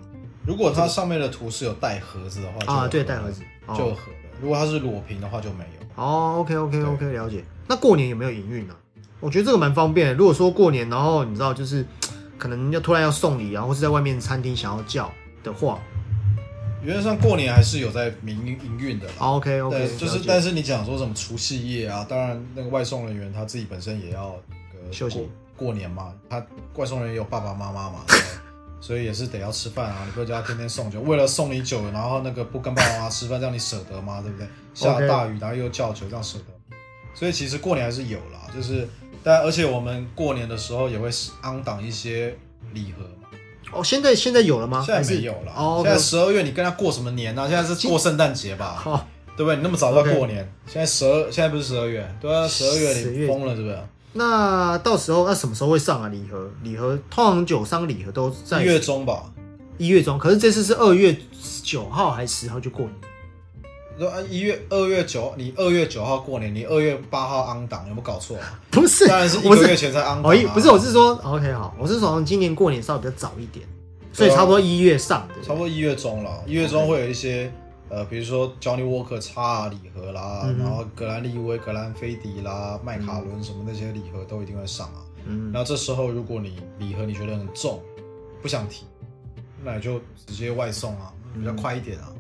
[0.50, 4.30] 如果它上面的图是有带盒子的话，啊，对，带盒子就有盒的。
[4.42, 6.04] 如果它是裸屏的话就没有。
[6.04, 7.46] 哦，OK OK OK，了解。
[7.68, 8.74] 那过年有没有营运呢？
[9.20, 10.18] 我觉得这个蛮方便。
[10.18, 11.86] 如果说过年，然后你知道就是
[12.40, 15.12] 可能要突然要送礼啊，或是在外面餐厅想要叫
[15.44, 15.78] 的话。
[16.82, 24.36] 原则上过年还是有在营营运的，OK OK，对，就是但是你讲说什么除夕夜啊，当然那个外送人员他自己本身也要
[24.90, 26.44] 休息过年嘛，他
[26.76, 28.00] 外送人员有爸爸妈妈嘛，
[28.82, 34.22] 所以也是得要吃饭啊，你不叫他天天送酒，为了送你酒，然后那个不跟爸爸妈妈吃饭，让你舍得吗？
[34.22, 34.48] 对不对？
[34.74, 36.76] 下大雨然后又叫酒，这样舍得？
[37.14, 38.88] 所以其实过年还是有啦，就是
[39.24, 41.10] 但而且我们过年的时候也会
[41.42, 42.36] 安档一些
[42.74, 43.06] 礼盒。
[43.72, 44.82] 哦，现在现在有了吗？
[44.84, 45.54] 现在没有了。
[45.56, 47.46] 哦，现在十二月你跟他过什么年呢？
[47.48, 48.82] 现在是过圣诞节吧？
[48.86, 49.06] 哦，
[49.38, 49.58] 对不对？
[49.58, 52.04] 你那么早要过年，现在十二，现在不是十二月？
[52.20, 53.78] 对啊，十二月你疯了是不是？
[54.14, 56.10] 那到时候那什么时候会上啊？
[56.10, 59.24] 礼盒，礼盒，通常酒商礼盒都在一月中吧？
[59.78, 61.16] 一月中，可是这次是二月
[61.64, 62.94] 九号还是十号就过年？
[64.00, 68.60] 说一月二月九，你二月九号过年，你二月八号安档，有没有搞错啊？
[68.72, 70.34] 不是，当然是一个月前才安档。
[70.54, 73.68] 不是，我是说，OK，好，我是从今年过年稍微比较早一点，
[74.14, 76.44] 所以差不多一月上的，差不多一月中了。
[76.48, 77.52] 一月中会有一些
[77.90, 85.02] 呃，比如说 Johnny Walker 叉礼盒啦，然后格兰利威、格兰菲迪啦、麦卡伦什么那些礼盒都一定会上啊。
[85.26, 87.82] 嗯，然后这时候如果你礼盒你觉得很重，
[88.42, 88.86] 不想提，
[89.64, 92.14] 那你就直接外送啊，比较快一点啊，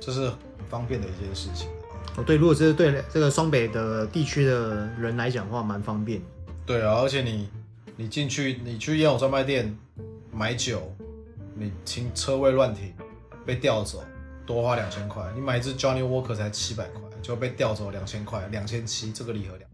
[0.00, 0.38] 这是很。
[0.70, 1.68] 方便的一件事情
[2.16, 6.20] 哦，对，如果这是对这个双北的地区的人来讲的话，蛮方便。
[6.66, 7.48] 对啊，而且你
[7.96, 9.76] 你进去，你去烟火专卖店
[10.32, 10.92] 买酒，
[11.54, 12.92] 你停车位乱停，
[13.44, 14.02] 被调走，
[14.46, 15.24] 多花两千块。
[15.34, 19.70] 你买一支 Johnny Walker 才七百块，就被调走两千块，两千七，这个礼盒两，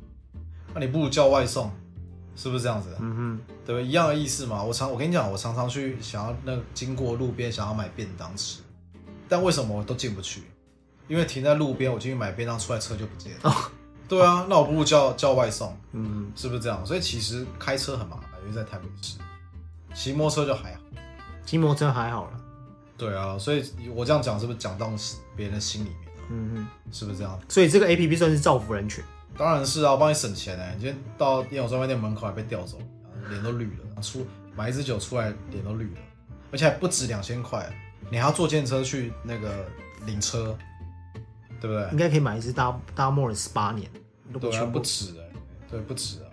[0.75, 1.71] 那你不如叫外送，
[2.37, 2.97] 是不是这样子？
[3.01, 3.85] 嗯哼，对？
[3.85, 4.63] 一样的意思嘛。
[4.63, 8.63] 我常我跟你讲，我常常去想要那经过路边想要买便当吃，
[9.29, 10.43] 但为什么我都进不去？
[11.09, 13.53] 因为停在路边，我进去买便当，出来车就不见了。
[14.09, 16.85] 对啊，那我不如叫叫外送，嗯，是不是这样？
[16.87, 19.19] 所以其实开车很麻烦，因为在台北市，
[19.95, 20.81] 骑摩托车就还好，
[21.45, 22.40] 骑摩托车还好了。
[23.01, 24.93] 对啊，所以我这样讲是不是讲到
[25.35, 25.99] 别人的心里面
[26.29, 27.41] 嗯嗯，是不是这样？
[27.49, 29.03] 所以这个 A P P 算是造福人群。
[29.37, 30.75] 当然是啊，我帮你省钱哎。
[30.77, 32.79] 你今天到电火专卖店门口还被调走，
[33.31, 34.03] 脸都绿了。
[34.03, 36.01] 出买一支酒出来脸都绿了，
[36.53, 37.69] 而且还不止两千块，
[38.11, 39.67] 你还要坐电车去那个
[40.05, 40.57] 领车。
[41.61, 41.91] 对不对？
[41.91, 43.87] 应该可以买一支大大莫尔十八年，
[44.41, 45.31] 对啊，不止哎，
[45.71, 46.25] 对，不止啊，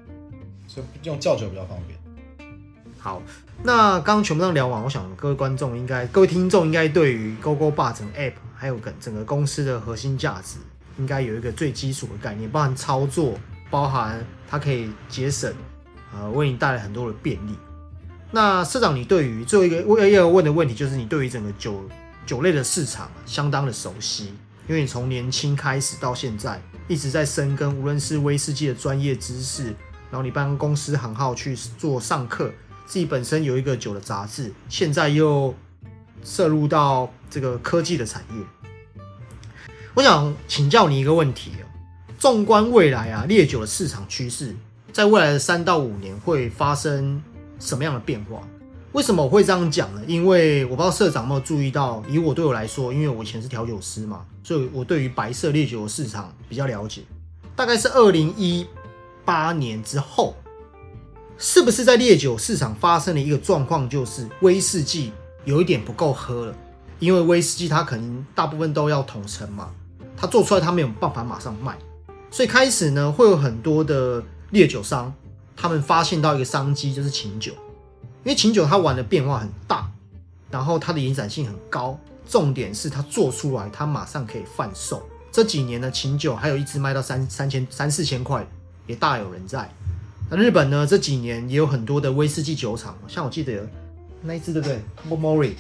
[0.70, 1.97] 所以用轿酒比较方便。
[3.00, 3.22] 好，
[3.64, 10.58] 那刚刚全部都聊完，我想各位观众应该，各位听众应该对于 GoGo 霸整 App 还有跟整个公司的核心价值，
[10.98, 13.40] 应该有一个最基础的概念，包含操作，
[13.70, 15.54] 包含它可以节省，
[16.14, 17.56] 呃，为你带来很多的便利。
[18.32, 21.88] 那社长，你对于最后一个我要问的问题，就是你对于整个酒
[22.26, 24.34] 酒类的市场相当的熟悉。
[24.68, 29.68] 因为你从年轻开始到现在一直在深耕，无论是威士忌的专业知识，
[30.12, 32.52] 然后你帮公司行号去做上课，
[32.88, 35.54] 自己本身有一个酒的杂志，现在又
[36.24, 38.72] 涉入到这个科技的产业。
[39.94, 41.68] 我想请教你一个问题哦，
[42.18, 44.56] 纵观未来啊，烈酒的市场趋势，
[44.94, 47.22] 在未来的三到五年会发生
[47.60, 48.42] 什么样的变化？
[48.94, 50.02] 为什么我会这样讲呢？
[50.08, 57.02] 因为我不知道社长有没有注意到，以我对我来说，因为我以前是调酒师嘛，所以我对于白色烈酒的市场比较了解。
[57.54, 58.66] 大概是二零一
[59.26, 60.36] 八年之后，
[61.38, 65.12] 是不是在烈酒市场发生了一个状况，就是威士忌
[65.46, 66.56] 有一点不够喝了？
[67.00, 69.70] 因为威士忌它可能大部分都要桶陈嘛，
[70.16, 71.78] 它做出来它没有办法马上卖，
[72.32, 75.14] 所以开始呢会有很多的烈酒商，
[75.56, 77.52] 他们发现到一个商机，就是琴酒。
[78.24, 79.88] 因为琴酒它玩的变化很大，
[80.50, 85.08] 然后它的延展性很高，重点是它做出来它马上可以贩售。
[85.32, 88.46] 这几年呢，琴酒还有一支卖到三三千三四千块，
[88.88, 89.72] 也大有人在。
[90.30, 93.68] 那日本呢，这几年也有很多的威士忌酒厂，像我记得
[94.22, 95.54] 那一次对不对？Mori，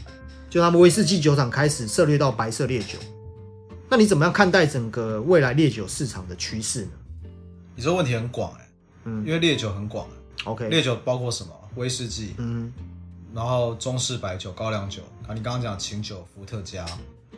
[0.49, 2.99] 就他们威士忌酒厂开始涉猎到白色烈酒。
[3.89, 6.91] 那你怎么样看待整个未来烈酒市场的趋势呢？
[7.75, 8.69] 你这个问题很广哎，
[9.05, 10.07] 嗯，因为烈酒很广。
[10.43, 11.51] OK，烈酒包括什么？
[11.75, 12.73] 威士忌，嗯，
[13.33, 16.85] 然后中式白酒、高粱酒啊，你刚刚讲琴酒、伏特加，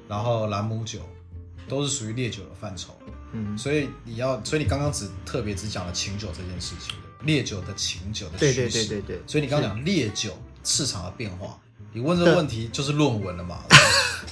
[0.08, 1.00] 然后兰姆酒，
[1.68, 2.94] 都是属于烈酒的范畴，
[3.34, 11.60] 嗯，所以你要，所以你刚刚只特别只讲了琴酒这件事情，烈酒的琴酒的趋势，对对对对对，所以你刚刚讲烈酒市场的变化，
[11.94, 13.64] 你问这个问题就是论文了嘛，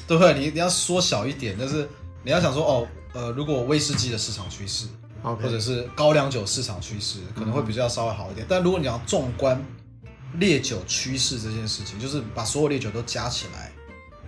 [0.08, 0.34] 对 不对？
[0.38, 1.88] 你你要缩小一点，但是
[2.24, 4.88] 你要想说，哦，呃，如果威士忌的市场趋势，
[5.22, 9.62] 或者是高粱酒市场趋势，可能会比较稍微好一点，但如果你要纵观。
[10.40, 13.72] 烈酒趋势这件事情，就是把所有烈酒都加起来，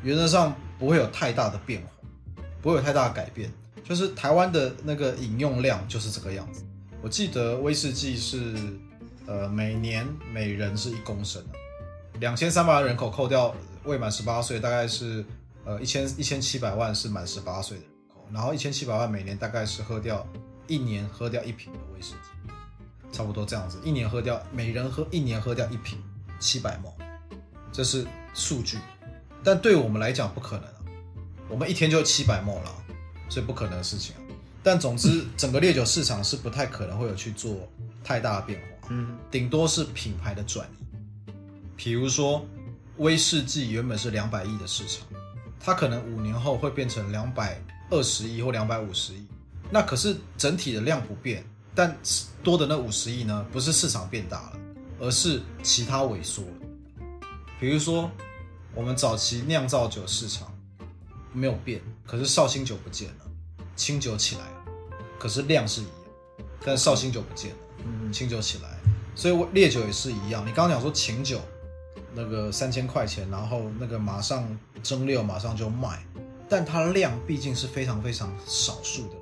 [0.01, 3.51] 原则上不会有太大的变化，不会有太大的改变。
[3.84, 6.64] 就是台湾的那个饮用量就是这个样子。
[7.02, 8.54] 我记得威士忌是，
[9.26, 11.41] 呃，每年每人是一公升，
[12.20, 15.24] 两千三百万人口扣掉未满十八岁，大概是
[15.64, 20.28] 呃一千一千七百万是满十八岁的人口，然后一千七百万每年大概是喝掉
[20.68, 22.52] 一年喝掉一瓶的威士忌。
[23.12, 25.97] 差不多这样子，一年喝掉，每人喝一年喝掉一瓶
[26.38, 26.93] 七百毫
[27.72, 28.78] 这是数据。
[29.43, 30.76] 但对我们来讲不可能啊，
[31.47, 32.76] 我们一天就七百毫了，
[33.30, 34.14] 所以不可能的事情。
[34.62, 37.68] 但总之，整个烈酒市场是不太可能会有去做
[38.03, 41.32] 太大的变化，嗯，顶多是品牌的转移。
[41.76, 42.45] 比如说，
[42.97, 45.07] 威士忌原本是两百亿的市场，
[45.60, 49.26] 它可能五年后会变成两百二十亿或两百五十亿，
[49.72, 51.43] 那可是整体的量不变。
[51.76, 51.97] 但
[52.43, 54.60] 多的那五十亿呢，不是市场变大了，
[54.99, 57.18] 而是其他萎缩了。
[57.57, 58.12] 比如说，
[58.76, 60.53] 我们早期酿造酒市场
[61.32, 63.28] 没有变，可是绍兴酒不见了，
[63.80, 64.41] 清酒起来，
[65.17, 65.93] 可是量是一样，
[66.65, 68.77] 但绍兴酒不见了，嗯清酒起来，
[69.15, 70.45] 所以我烈酒也是一样。
[70.45, 71.39] 你刚刚讲说琴酒
[72.13, 74.45] 那个三千块钱，然后那个马上
[74.84, 76.03] 蒸馏马上就卖，
[76.49, 79.15] 但它量毕竟是非常非常少数的。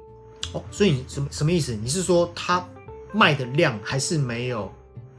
[0.53, 1.76] 哦，所以什么什么意思？
[1.76, 2.68] 你是说它
[3.14, 4.74] 卖的量还是没有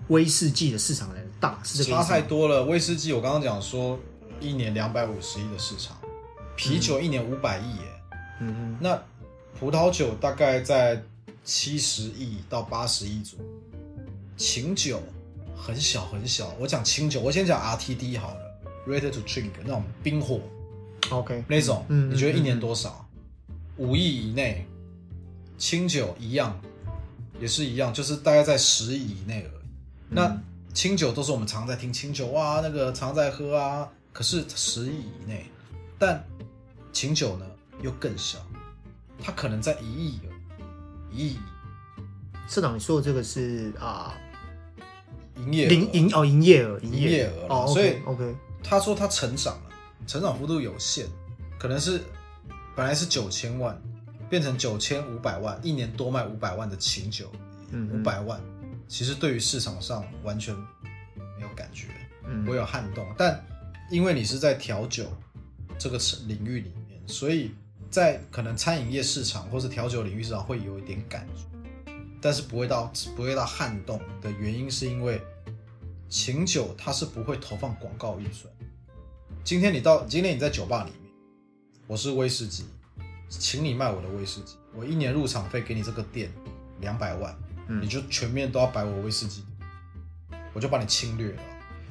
[0.09, 1.61] 威士忌的市场来的大？
[1.63, 2.65] 是这个差太多了。
[2.65, 3.97] 威士忌我刚刚讲说
[4.41, 5.97] 一年两百五十亿的市场，
[6.57, 7.83] 啤酒一年五百亿耶。
[8.41, 8.77] 嗯嗯。
[8.81, 9.01] 那
[9.59, 11.03] 葡萄酒大概在
[11.43, 13.47] 七十亿到八十亿左右。
[14.37, 15.03] 琴酒
[15.57, 16.55] 很小很小。
[16.61, 18.41] 我讲清酒，我先讲 RTD 好了
[18.87, 20.41] ，Ready to Drink 那种冰火。
[21.11, 21.45] OK。
[21.49, 23.09] 那种，你觉得一年多少？
[23.77, 24.67] 五亿以内。
[25.57, 26.57] 清酒一样，
[27.41, 29.67] 也是一样，就是大概在十亿以内而已。
[30.09, 30.41] 那
[30.73, 33.91] 清酒都是我们常在听清酒哇，那个常在喝啊。
[34.13, 35.47] 可是十亿以内，
[35.99, 36.25] 但
[36.93, 37.47] 琴酒呢
[37.83, 38.39] 又更小，
[39.23, 40.21] 它可能在一亿
[41.11, 41.39] 一亿。
[42.47, 44.15] 社长，你说的这个是啊，
[45.37, 47.67] 营业营营哦，营业额，营业额哦。
[47.67, 49.71] 所以 OK，他说他成长了，
[50.07, 51.07] 成长幅度有限，
[51.59, 52.01] 可能是
[52.75, 53.81] 本来是九千万。
[54.31, 57.33] 变成九千五百万，一年多卖五百万的琴酒，
[57.71, 58.39] 嗯，五百万，
[58.87, 61.87] 其实对于市场上完全没有感觉，
[62.27, 63.07] 嗯，会有撼动。
[63.17, 63.43] 但
[63.91, 65.11] 因为你是在调酒
[65.79, 67.53] 这个领域里面，所以
[67.91, 75.21] 在可能餐饮业市场或是调酒领域市场会有一点感觉，但是不会到不会到撼动的原因，是因为
[76.09, 78.53] 琴酒它是不会投放广告预算。
[79.43, 81.13] 今天你到今天你在酒吧里面，
[81.87, 82.65] 我是威士忌。
[83.31, 86.33] 请你卖我的威士忌，我一年入场费给你这个店
[86.81, 87.37] 两百万，
[87.67, 89.45] 你就全面都要摆我威士忌，
[90.55, 91.43] 我就把你侵略了。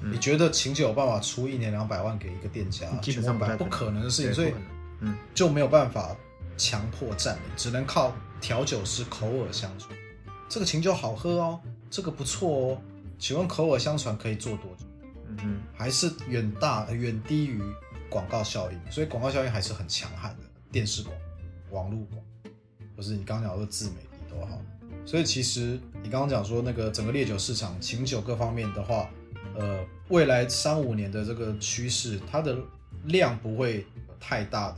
[0.01, 2.87] 你觉得琴酒有办法出一年两百万给一个店家？
[3.03, 4.53] 基本上不可能的事情，所以
[5.01, 6.15] 嗯就没有办法
[6.57, 9.95] 强迫占领，只能靠调酒师口耳相传。
[10.49, 12.81] 这个琴酒好喝哦，这个不错哦，
[13.19, 14.85] 请问口耳相传可以做多久？
[15.29, 17.61] 嗯哼，还是远大远低于
[18.09, 20.43] 广告效应，所以广告效应还是很强悍的。
[20.71, 21.15] 电视广、
[21.71, 22.21] 网络广，
[22.95, 24.61] 或是你刚刚讲的自媒体都好。
[25.05, 29.09] 所以其实你刚刚讲说那个整个烈酒市场、琴酒各方面的话，
[29.57, 32.57] 呃，未来三五年的这个趋势，它的
[33.05, 34.77] 量不会有太大的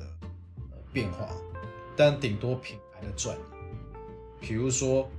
[0.91, 1.29] 变化，
[1.95, 3.41] 但顶多品牌的转移，
[4.39, 5.09] 比如说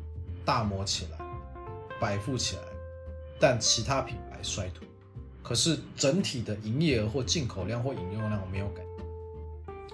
[0.44, 1.18] 大摩起来，
[2.00, 2.62] 百富起来，
[3.38, 4.86] 但其他品牌衰退，
[5.42, 8.82] 可是整体的营业额或进口量或饮用量没有改，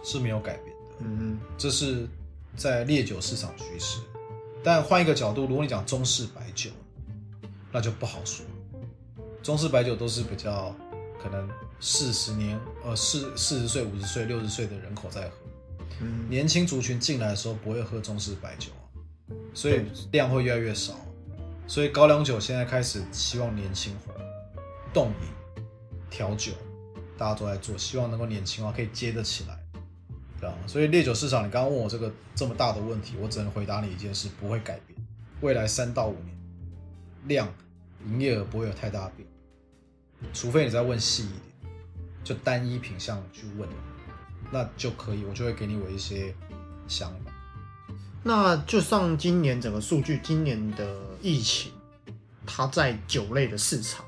[0.02, 0.82] 是没有改变的。
[1.00, 2.06] 嗯，这是
[2.56, 4.00] 在烈酒市场趋势。
[4.64, 6.70] 但换一个角度，如果你讲中式白酒，
[7.70, 8.44] 那就不好说。
[9.42, 10.74] 中式白酒都是比较
[11.22, 11.48] 可能
[11.78, 15.45] 四十年，呃，四四十岁、五十岁、六十岁的人口在喝。
[16.00, 18.70] 嗯，年轻族群进来的时候不会喝中式白酒
[19.54, 19.82] 所以
[20.12, 20.94] 量会越来越少。
[21.66, 24.14] 所以高粱酒现在开始希望年轻化，
[24.92, 25.62] 冻饮、
[26.08, 26.52] 调酒，
[27.18, 29.58] 大家都在做，希望能够年轻化，可以接得起来。
[30.64, 34.96] 所以烈酒市场，你刚刚问我这个这么大的问题，我只能回答你一件事：不会改变。
[35.40, 36.38] 未来三到五年，
[37.26, 37.52] 量、
[38.06, 39.26] 营业额不会有太大变，
[40.32, 41.72] 除非你再问细一点，
[42.22, 43.68] 就单一品项去问，
[44.50, 46.34] 那就可以，我就会给你我一些
[46.88, 47.32] 想法。
[48.22, 51.72] 那就像今年整个数据，今年的疫情，
[52.44, 54.04] 它在酒类的市场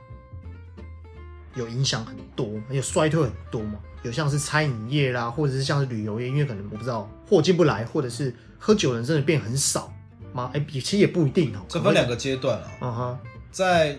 [1.54, 3.78] 有影响很多，有衰退很多嘛？
[4.02, 9.92] 有像是餐饮业啦，或者是像是旅游业，因为可能我不知道货进不来，或者是喝酒人真的变很少
[10.32, 10.50] 吗？
[10.54, 11.60] 哎，其实也不一定哦。
[11.68, 12.68] 这分两个阶段啊。
[12.80, 13.18] 嗯哼，
[13.50, 13.98] 在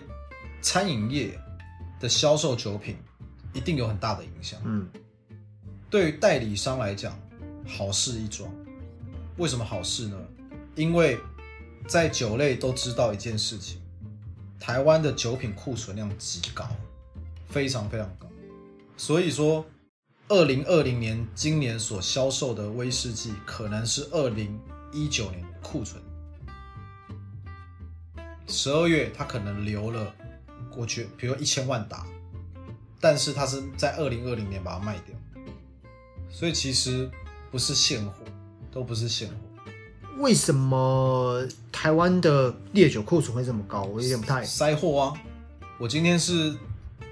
[0.62, 1.38] 餐饮业
[1.98, 2.96] 的销售酒品
[3.52, 4.58] 一定有很大的影响。
[4.64, 4.88] 嗯，
[5.90, 7.18] 对于代理商来讲，
[7.66, 8.48] 好事一桩。
[9.36, 10.16] 为什么好事呢？
[10.76, 11.18] 因为
[11.88, 13.82] 在酒类都知道一件事情，
[14.58, 16.64] 台湾的酒品库存量极高，
[17.48, 18.26] 非常非常高，
[18.96, 19.66] 所以说。
[20.32, 24.56] 二零二零年今年所销售的威士忌，可能是二零
[24.92, 26.00] 一九年库存。
[28.46, 30.14] 十二月它可能留了
[30.70, 32.06] 过去，比如一千万打，
[33.00, 35.16] 但是它是在二零二零年把它卖掉，
[36.30, 37.10] 所以其实
[37.50, 38.12] 不是现货，
[38.72, 39.34] 都不是现货。
[40.18, 43.82] 为什么台湾的烈酒库存会这么高？
[43.84, 45.14] 我有点不太塞货啊！
[45.78, 46.54] 我今天是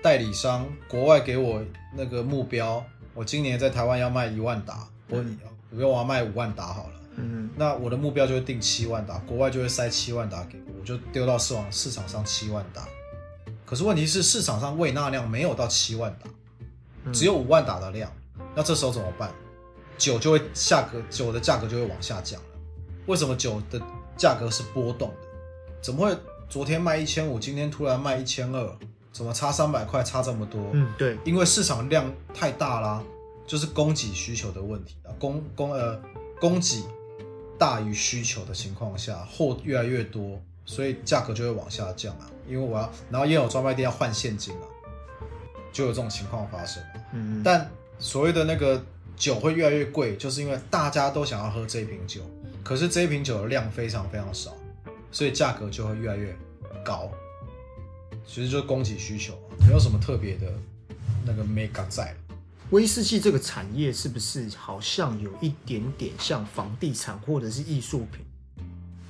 [0.03, 1.63] 代理商，国外给我
[1.97, 2.85] 那个目标。
[3.15, 5.25] 我今年在台湾要卖一万打，我
[5.71, 12.87] 我要我要卖五万打好了，嗯，那我的目标就会定七万打，国外就会塞七万打给我，我就丢到市场市场上七万打。
[13.67, 18.13] 可是问题是市场上喂纳量没有到七万打，只有五万打的量，
[18.59, 19.33] 那这时候怎么办？
[19.97, 22.47] 酒就会价格酒的价格就会往下降了。
[23.07, 23.81] 为什么酒的
[24.17, 25.29] 价格是波动的？
[25.81, 28.77] 怎么会昨天卖一千五，今天突然卖一千二？
[29.13, 30.61] 怎么差三百块，差这么多？
[30.73, 33.01] 嗯，对，因为市场量太大啦，
[33.47, 35.15] 就是供给需求的问题啊。
[35.21, 35.97] 供供呃，
[36.41, 36.83] 供给
[37.57, 42.29] 大于需求的情况下，货越来越多，所以价格就会往下降啊。
[42.49, 44.67] 因为我要，然后也有专卖店要换现金啊，
[45.73, 46.83] 就有这种情况发生。
[47.13, 48.85] 嗯，但所谓的那个
[49.17, 52.21] 酒会越来越贵，就是因为大家都想要喝这一瓶酒，
[52.63, 54.57] 可是这一瓶酒的量非常非常少，
[55.11, 56.37] 所以价格就会越来越
[56.85, 57.11] 高。
[58.27, 59.37] 其实就是供给需求，
[59.67, 60.53] 没有什么特别的
[61.25, 62.15] 那个 mega 在。
[62.71, 68.23] 威士忌这个产业是不是好像有一点点像房地产或者是艺术品？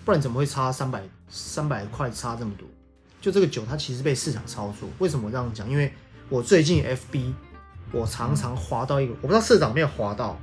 [0.05, 2.66] 不然怎么会差三百三百块差这么多？
[3.20, 4.89] 就这个酒，它其实被市场操作。
[5.01, 5.68] 为什么这样讲？
[5.68, 5.93] 因为
[6.28, 7.32] 我最近 FB
[7.93, 10.39] 我常常滑到一个，我不知道社长没有滑到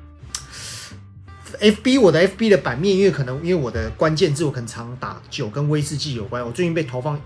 [1.59, 7.19] FB 我的 FB 的版面，因为可能因为我的关键字我可能常打酒跟威士忌有关，我最近被投放。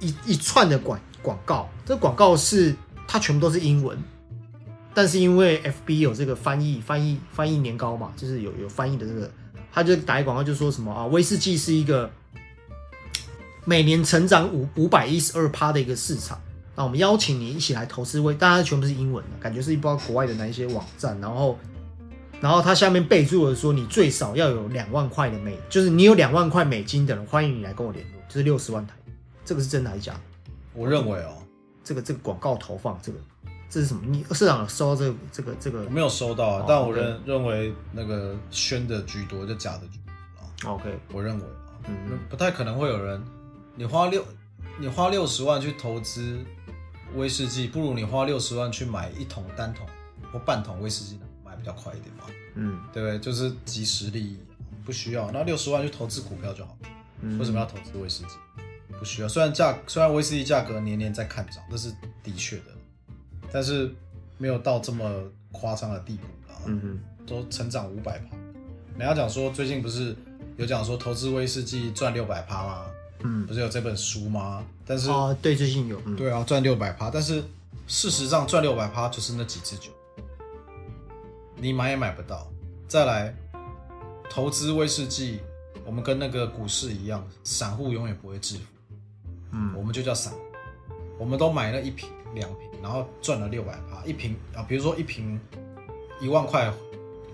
[0.00, 2.72] 一一串的广广告，这广告是
[3.08, 3.98] 它全部都是英文，
[4.94, 9.28] 但是因为 FB 有这个翻译翻译翻译年糕嘛，就是有有翻译的这个，
[9.72, 12.08] 他就打一广告就说什么啊，威士忌是一个
[13.64, 16.40] 每年成长五五百一十二趴的一个市场，
[16.78, 21.58] 那我们邀请你一起来投资微，大家全部是英文的，感觉是一包国外的哪一些网站，然后
[22.40, 28.94] 然后它下面备注了说你最少要有两万块的美，就是你有两万块美金的人，欢迎你来跟我联络，就是六十万台。
[29.44, 30.20] 这个是真的还是假的？
[30.72, 31.42] 我认为哦，
[31.82, 33.18] 这个这个广告投放，这个
[33.68, 34.02] 这是什么？
[34.06, 35.82] 你社长收到这个这个这个？
[35.82, 39.98] 我没有收到啊，但我认认为那个宣的居多，就假的居
[40.62, 43.20] 多 OK，我认为啊，嗯，不太可能会有人，
[43.74, 44.24] 你花六
[44.78, 46.38] 你花六十万去投资
[47.14, 49.86] 威士忌，不如你花六十万去买一桶单桶
[50.32, 52.24] 或半桶威士忌买比较快一点嘛。
[52.54, 53.18] 嗯，对不对？
[53.18, 54.38] 就是及时利益，
[54.84, 55.30] 不需要。
[55.30, 56.76] 那六十万去投资股票就好。
[57.38, 58.28] 为什么要投资威士忌？
[58.98, 59.28] 不需要。
[59.28, 61.92] 虽然价虽然威士忌价格年年在看涨，这是
[62.22, 62.64] 的确的，
[63.52, 63.94] 但是
[64.36, 65.10] 没有到这么
[65.52, 66.58] 夸张的地步啊。
[66.66, 68.36] 嗯哼，都成长五百趴。
[68.96, 70.16] 人家讲说最近不是
[70.56, 72.86] 有讲说投资威士忌赚六百趴吗？
[73.24, 74.64] 嗯，不是有这本书吗？
[74.86, 76.00] 但是啊，对，最近有。
[76.16, 77.42] 对啊，赚六百趴，但是
[77.86, 79.90] 事实上赚六百趴就是那几支酒，
[81.56, 82.46] 你买也买不到。
[82.86, 83.34] 再来，
[84.30, 85.40] 投资威士忌，
[85.84, 88.62] 我们跟那个股市一样，散户永远不会致富。
[89.52, 90.38] 嗯，我们就叫散户，
[91.18, 94.62] 我们都买了一瓶、两瓶，然后赚了六百趴一瓶啊。
[94.62, 95.40] 比如说一瓶
[96.20, 96.72] 一万块，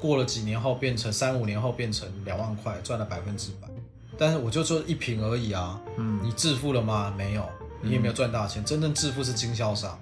[0.01, 3.69] 过了几年后变成三五年后变成两万块，赚了百分之百。
[4.17, 7.13] 但是我就做一瓶而已啊，嗯，你致富了吗？
[7.17, 7.49] 没有，
[7.83, 8.65] 你也没有赚大钱。
[8.65, 10.01] 真正致富是经销商，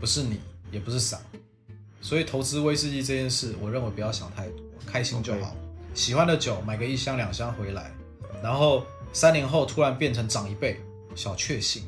[0.00, 1.20] 不是你，也不是傻。
[2.00, 5.56] 所以投资威士忌这件事，我认为不要想太多，开心就好。
[5.94, 7.90] 喜欢的酒买个一箱两箱回来，
[8.42, 10.80] 然后三年后突然变成涨一倍，
[11.14, 11.84] 小确幸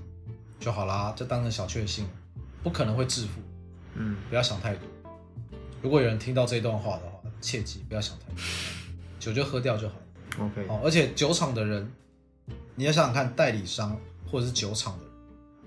[0.59, 2.07] 就好啦，就当成小确幸，
[2.63, 3.41] 不可能会致富。
[3.95, 4.89] 嗯，不要想太多。
[5.83, 8.41] 如果有人听到这段话的话，切记不要想太多，
[9.21, 9.95] 酒就喝掉就好。
[10.39, 11.91] OK，哦，而且酒厂的人，
[12.75, 13.97] 你要想想看，代理商
[14.31, 15.13] 或者是酒厂的人，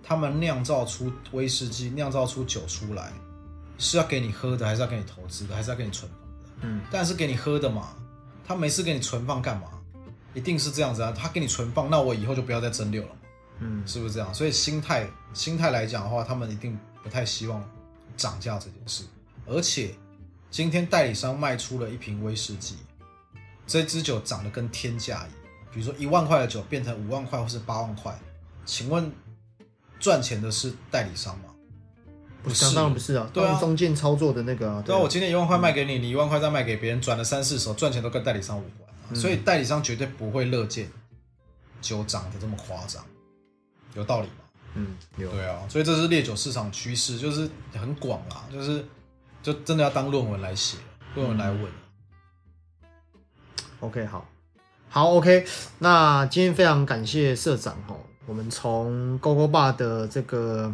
[0.04, 3.12] 他们酿造出威士忌、酿造出酒出来，
[3.78, 6.68] 是要给你喝的，还是要给你投资的，还是要给你存放的？
[6.68, 7.96] 嗯，但是给你喝的嘛，
[8.46, 9.68] 他没事给你存放干嘛？
[10.36, 13.08] 一定是这样子啊，他给你存放，那我以后就不要再蒸馏了
[13.60, 14.32] 嗯，是不是这样？
[14.34, 17.64] 所以心态，心态来讲的话，他们一定不太希望
[18.16, 19.04] 涨价这件事。
[19.48, 19.96] 而且
[20.52, 22.76] 今天代理商卖出了一瓶威士忌。
[23.70, 25.30] 这支酒涨得跟天价一样，
[25.72, 28.18] 比如说一万块的酒变成五万块或是八万块，
[28.66, 29.12] 请问
[30.00, 31.54] 赚钱的是代理商吗？
[32.42, 33.30] 不是，当然不是啊。
[33.32, 34.72] 对啊，中间操作的那个。
[34.72, 40.90] 啊对啊，我今天一万块卖给你，你一万块再卖给别人，转了三四手，赚钱都跟代理商无关，所以代理商绝对不会乐见
[41.80, 43.06] 酒涨得这么夸张，
[43.94, 44.34] 有道理吗？
[44.74, 45.30] 嗯，有。
[45.30, 48.84] 对啊，所以这是烈酒市场趋势，就是很广啊，就是
[49.44, 50.78] 就真的要当论文来写，
[51.14, 51.72] 论文来问。
[53.82, 54.28] OK，好，
[54.90, 55.46] 好，OK，
[55.78, 60.74] 那今天非常感谢社长哈，我们从勾勾爸的这个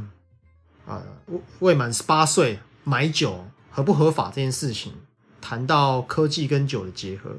[0.87, 1.03] 啊
[1.59, 4.91] 未满十八岁买酒合不合法这件事情，
[5.39, 7.37] 谈到科技跟酒的结合，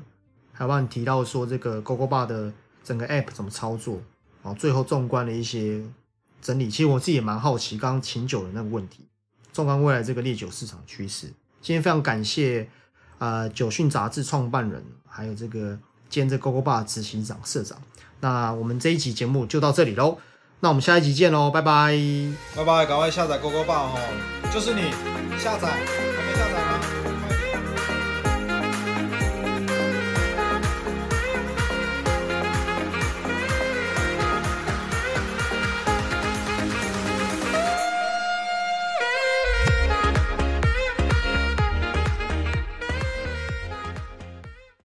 [0.52, 2.52] 还有帮你提到说这个勾勾爸的
[2.84, 4.00] 整个 App 怎么操作，
[4.44, 5.82] 啊，最后纵观了一些
[6.40, 9.04] 整理，其实我自己也蛮好奇，刚刚请酒的那个问题，
[9.52, 11.26] 纵观未来这个烈酒市场趋势，
[11.60, 12.68] 今天非常感谢。
[13.18, 17.78] 啊，九讯杂志创办人，还有这个兼这 GoGo 爸执行长、社长。
[18.20, 20.18] 那我们这一集节目就到这里喽。
[20.60, 21.92] 那我们下一集见喽，拜拜，
[22.56, 23.98] 拜拜，赶快下载 GoGo 爸哦，
[24.52, 24.90] 就是你
[25.38, 26.05] 下载。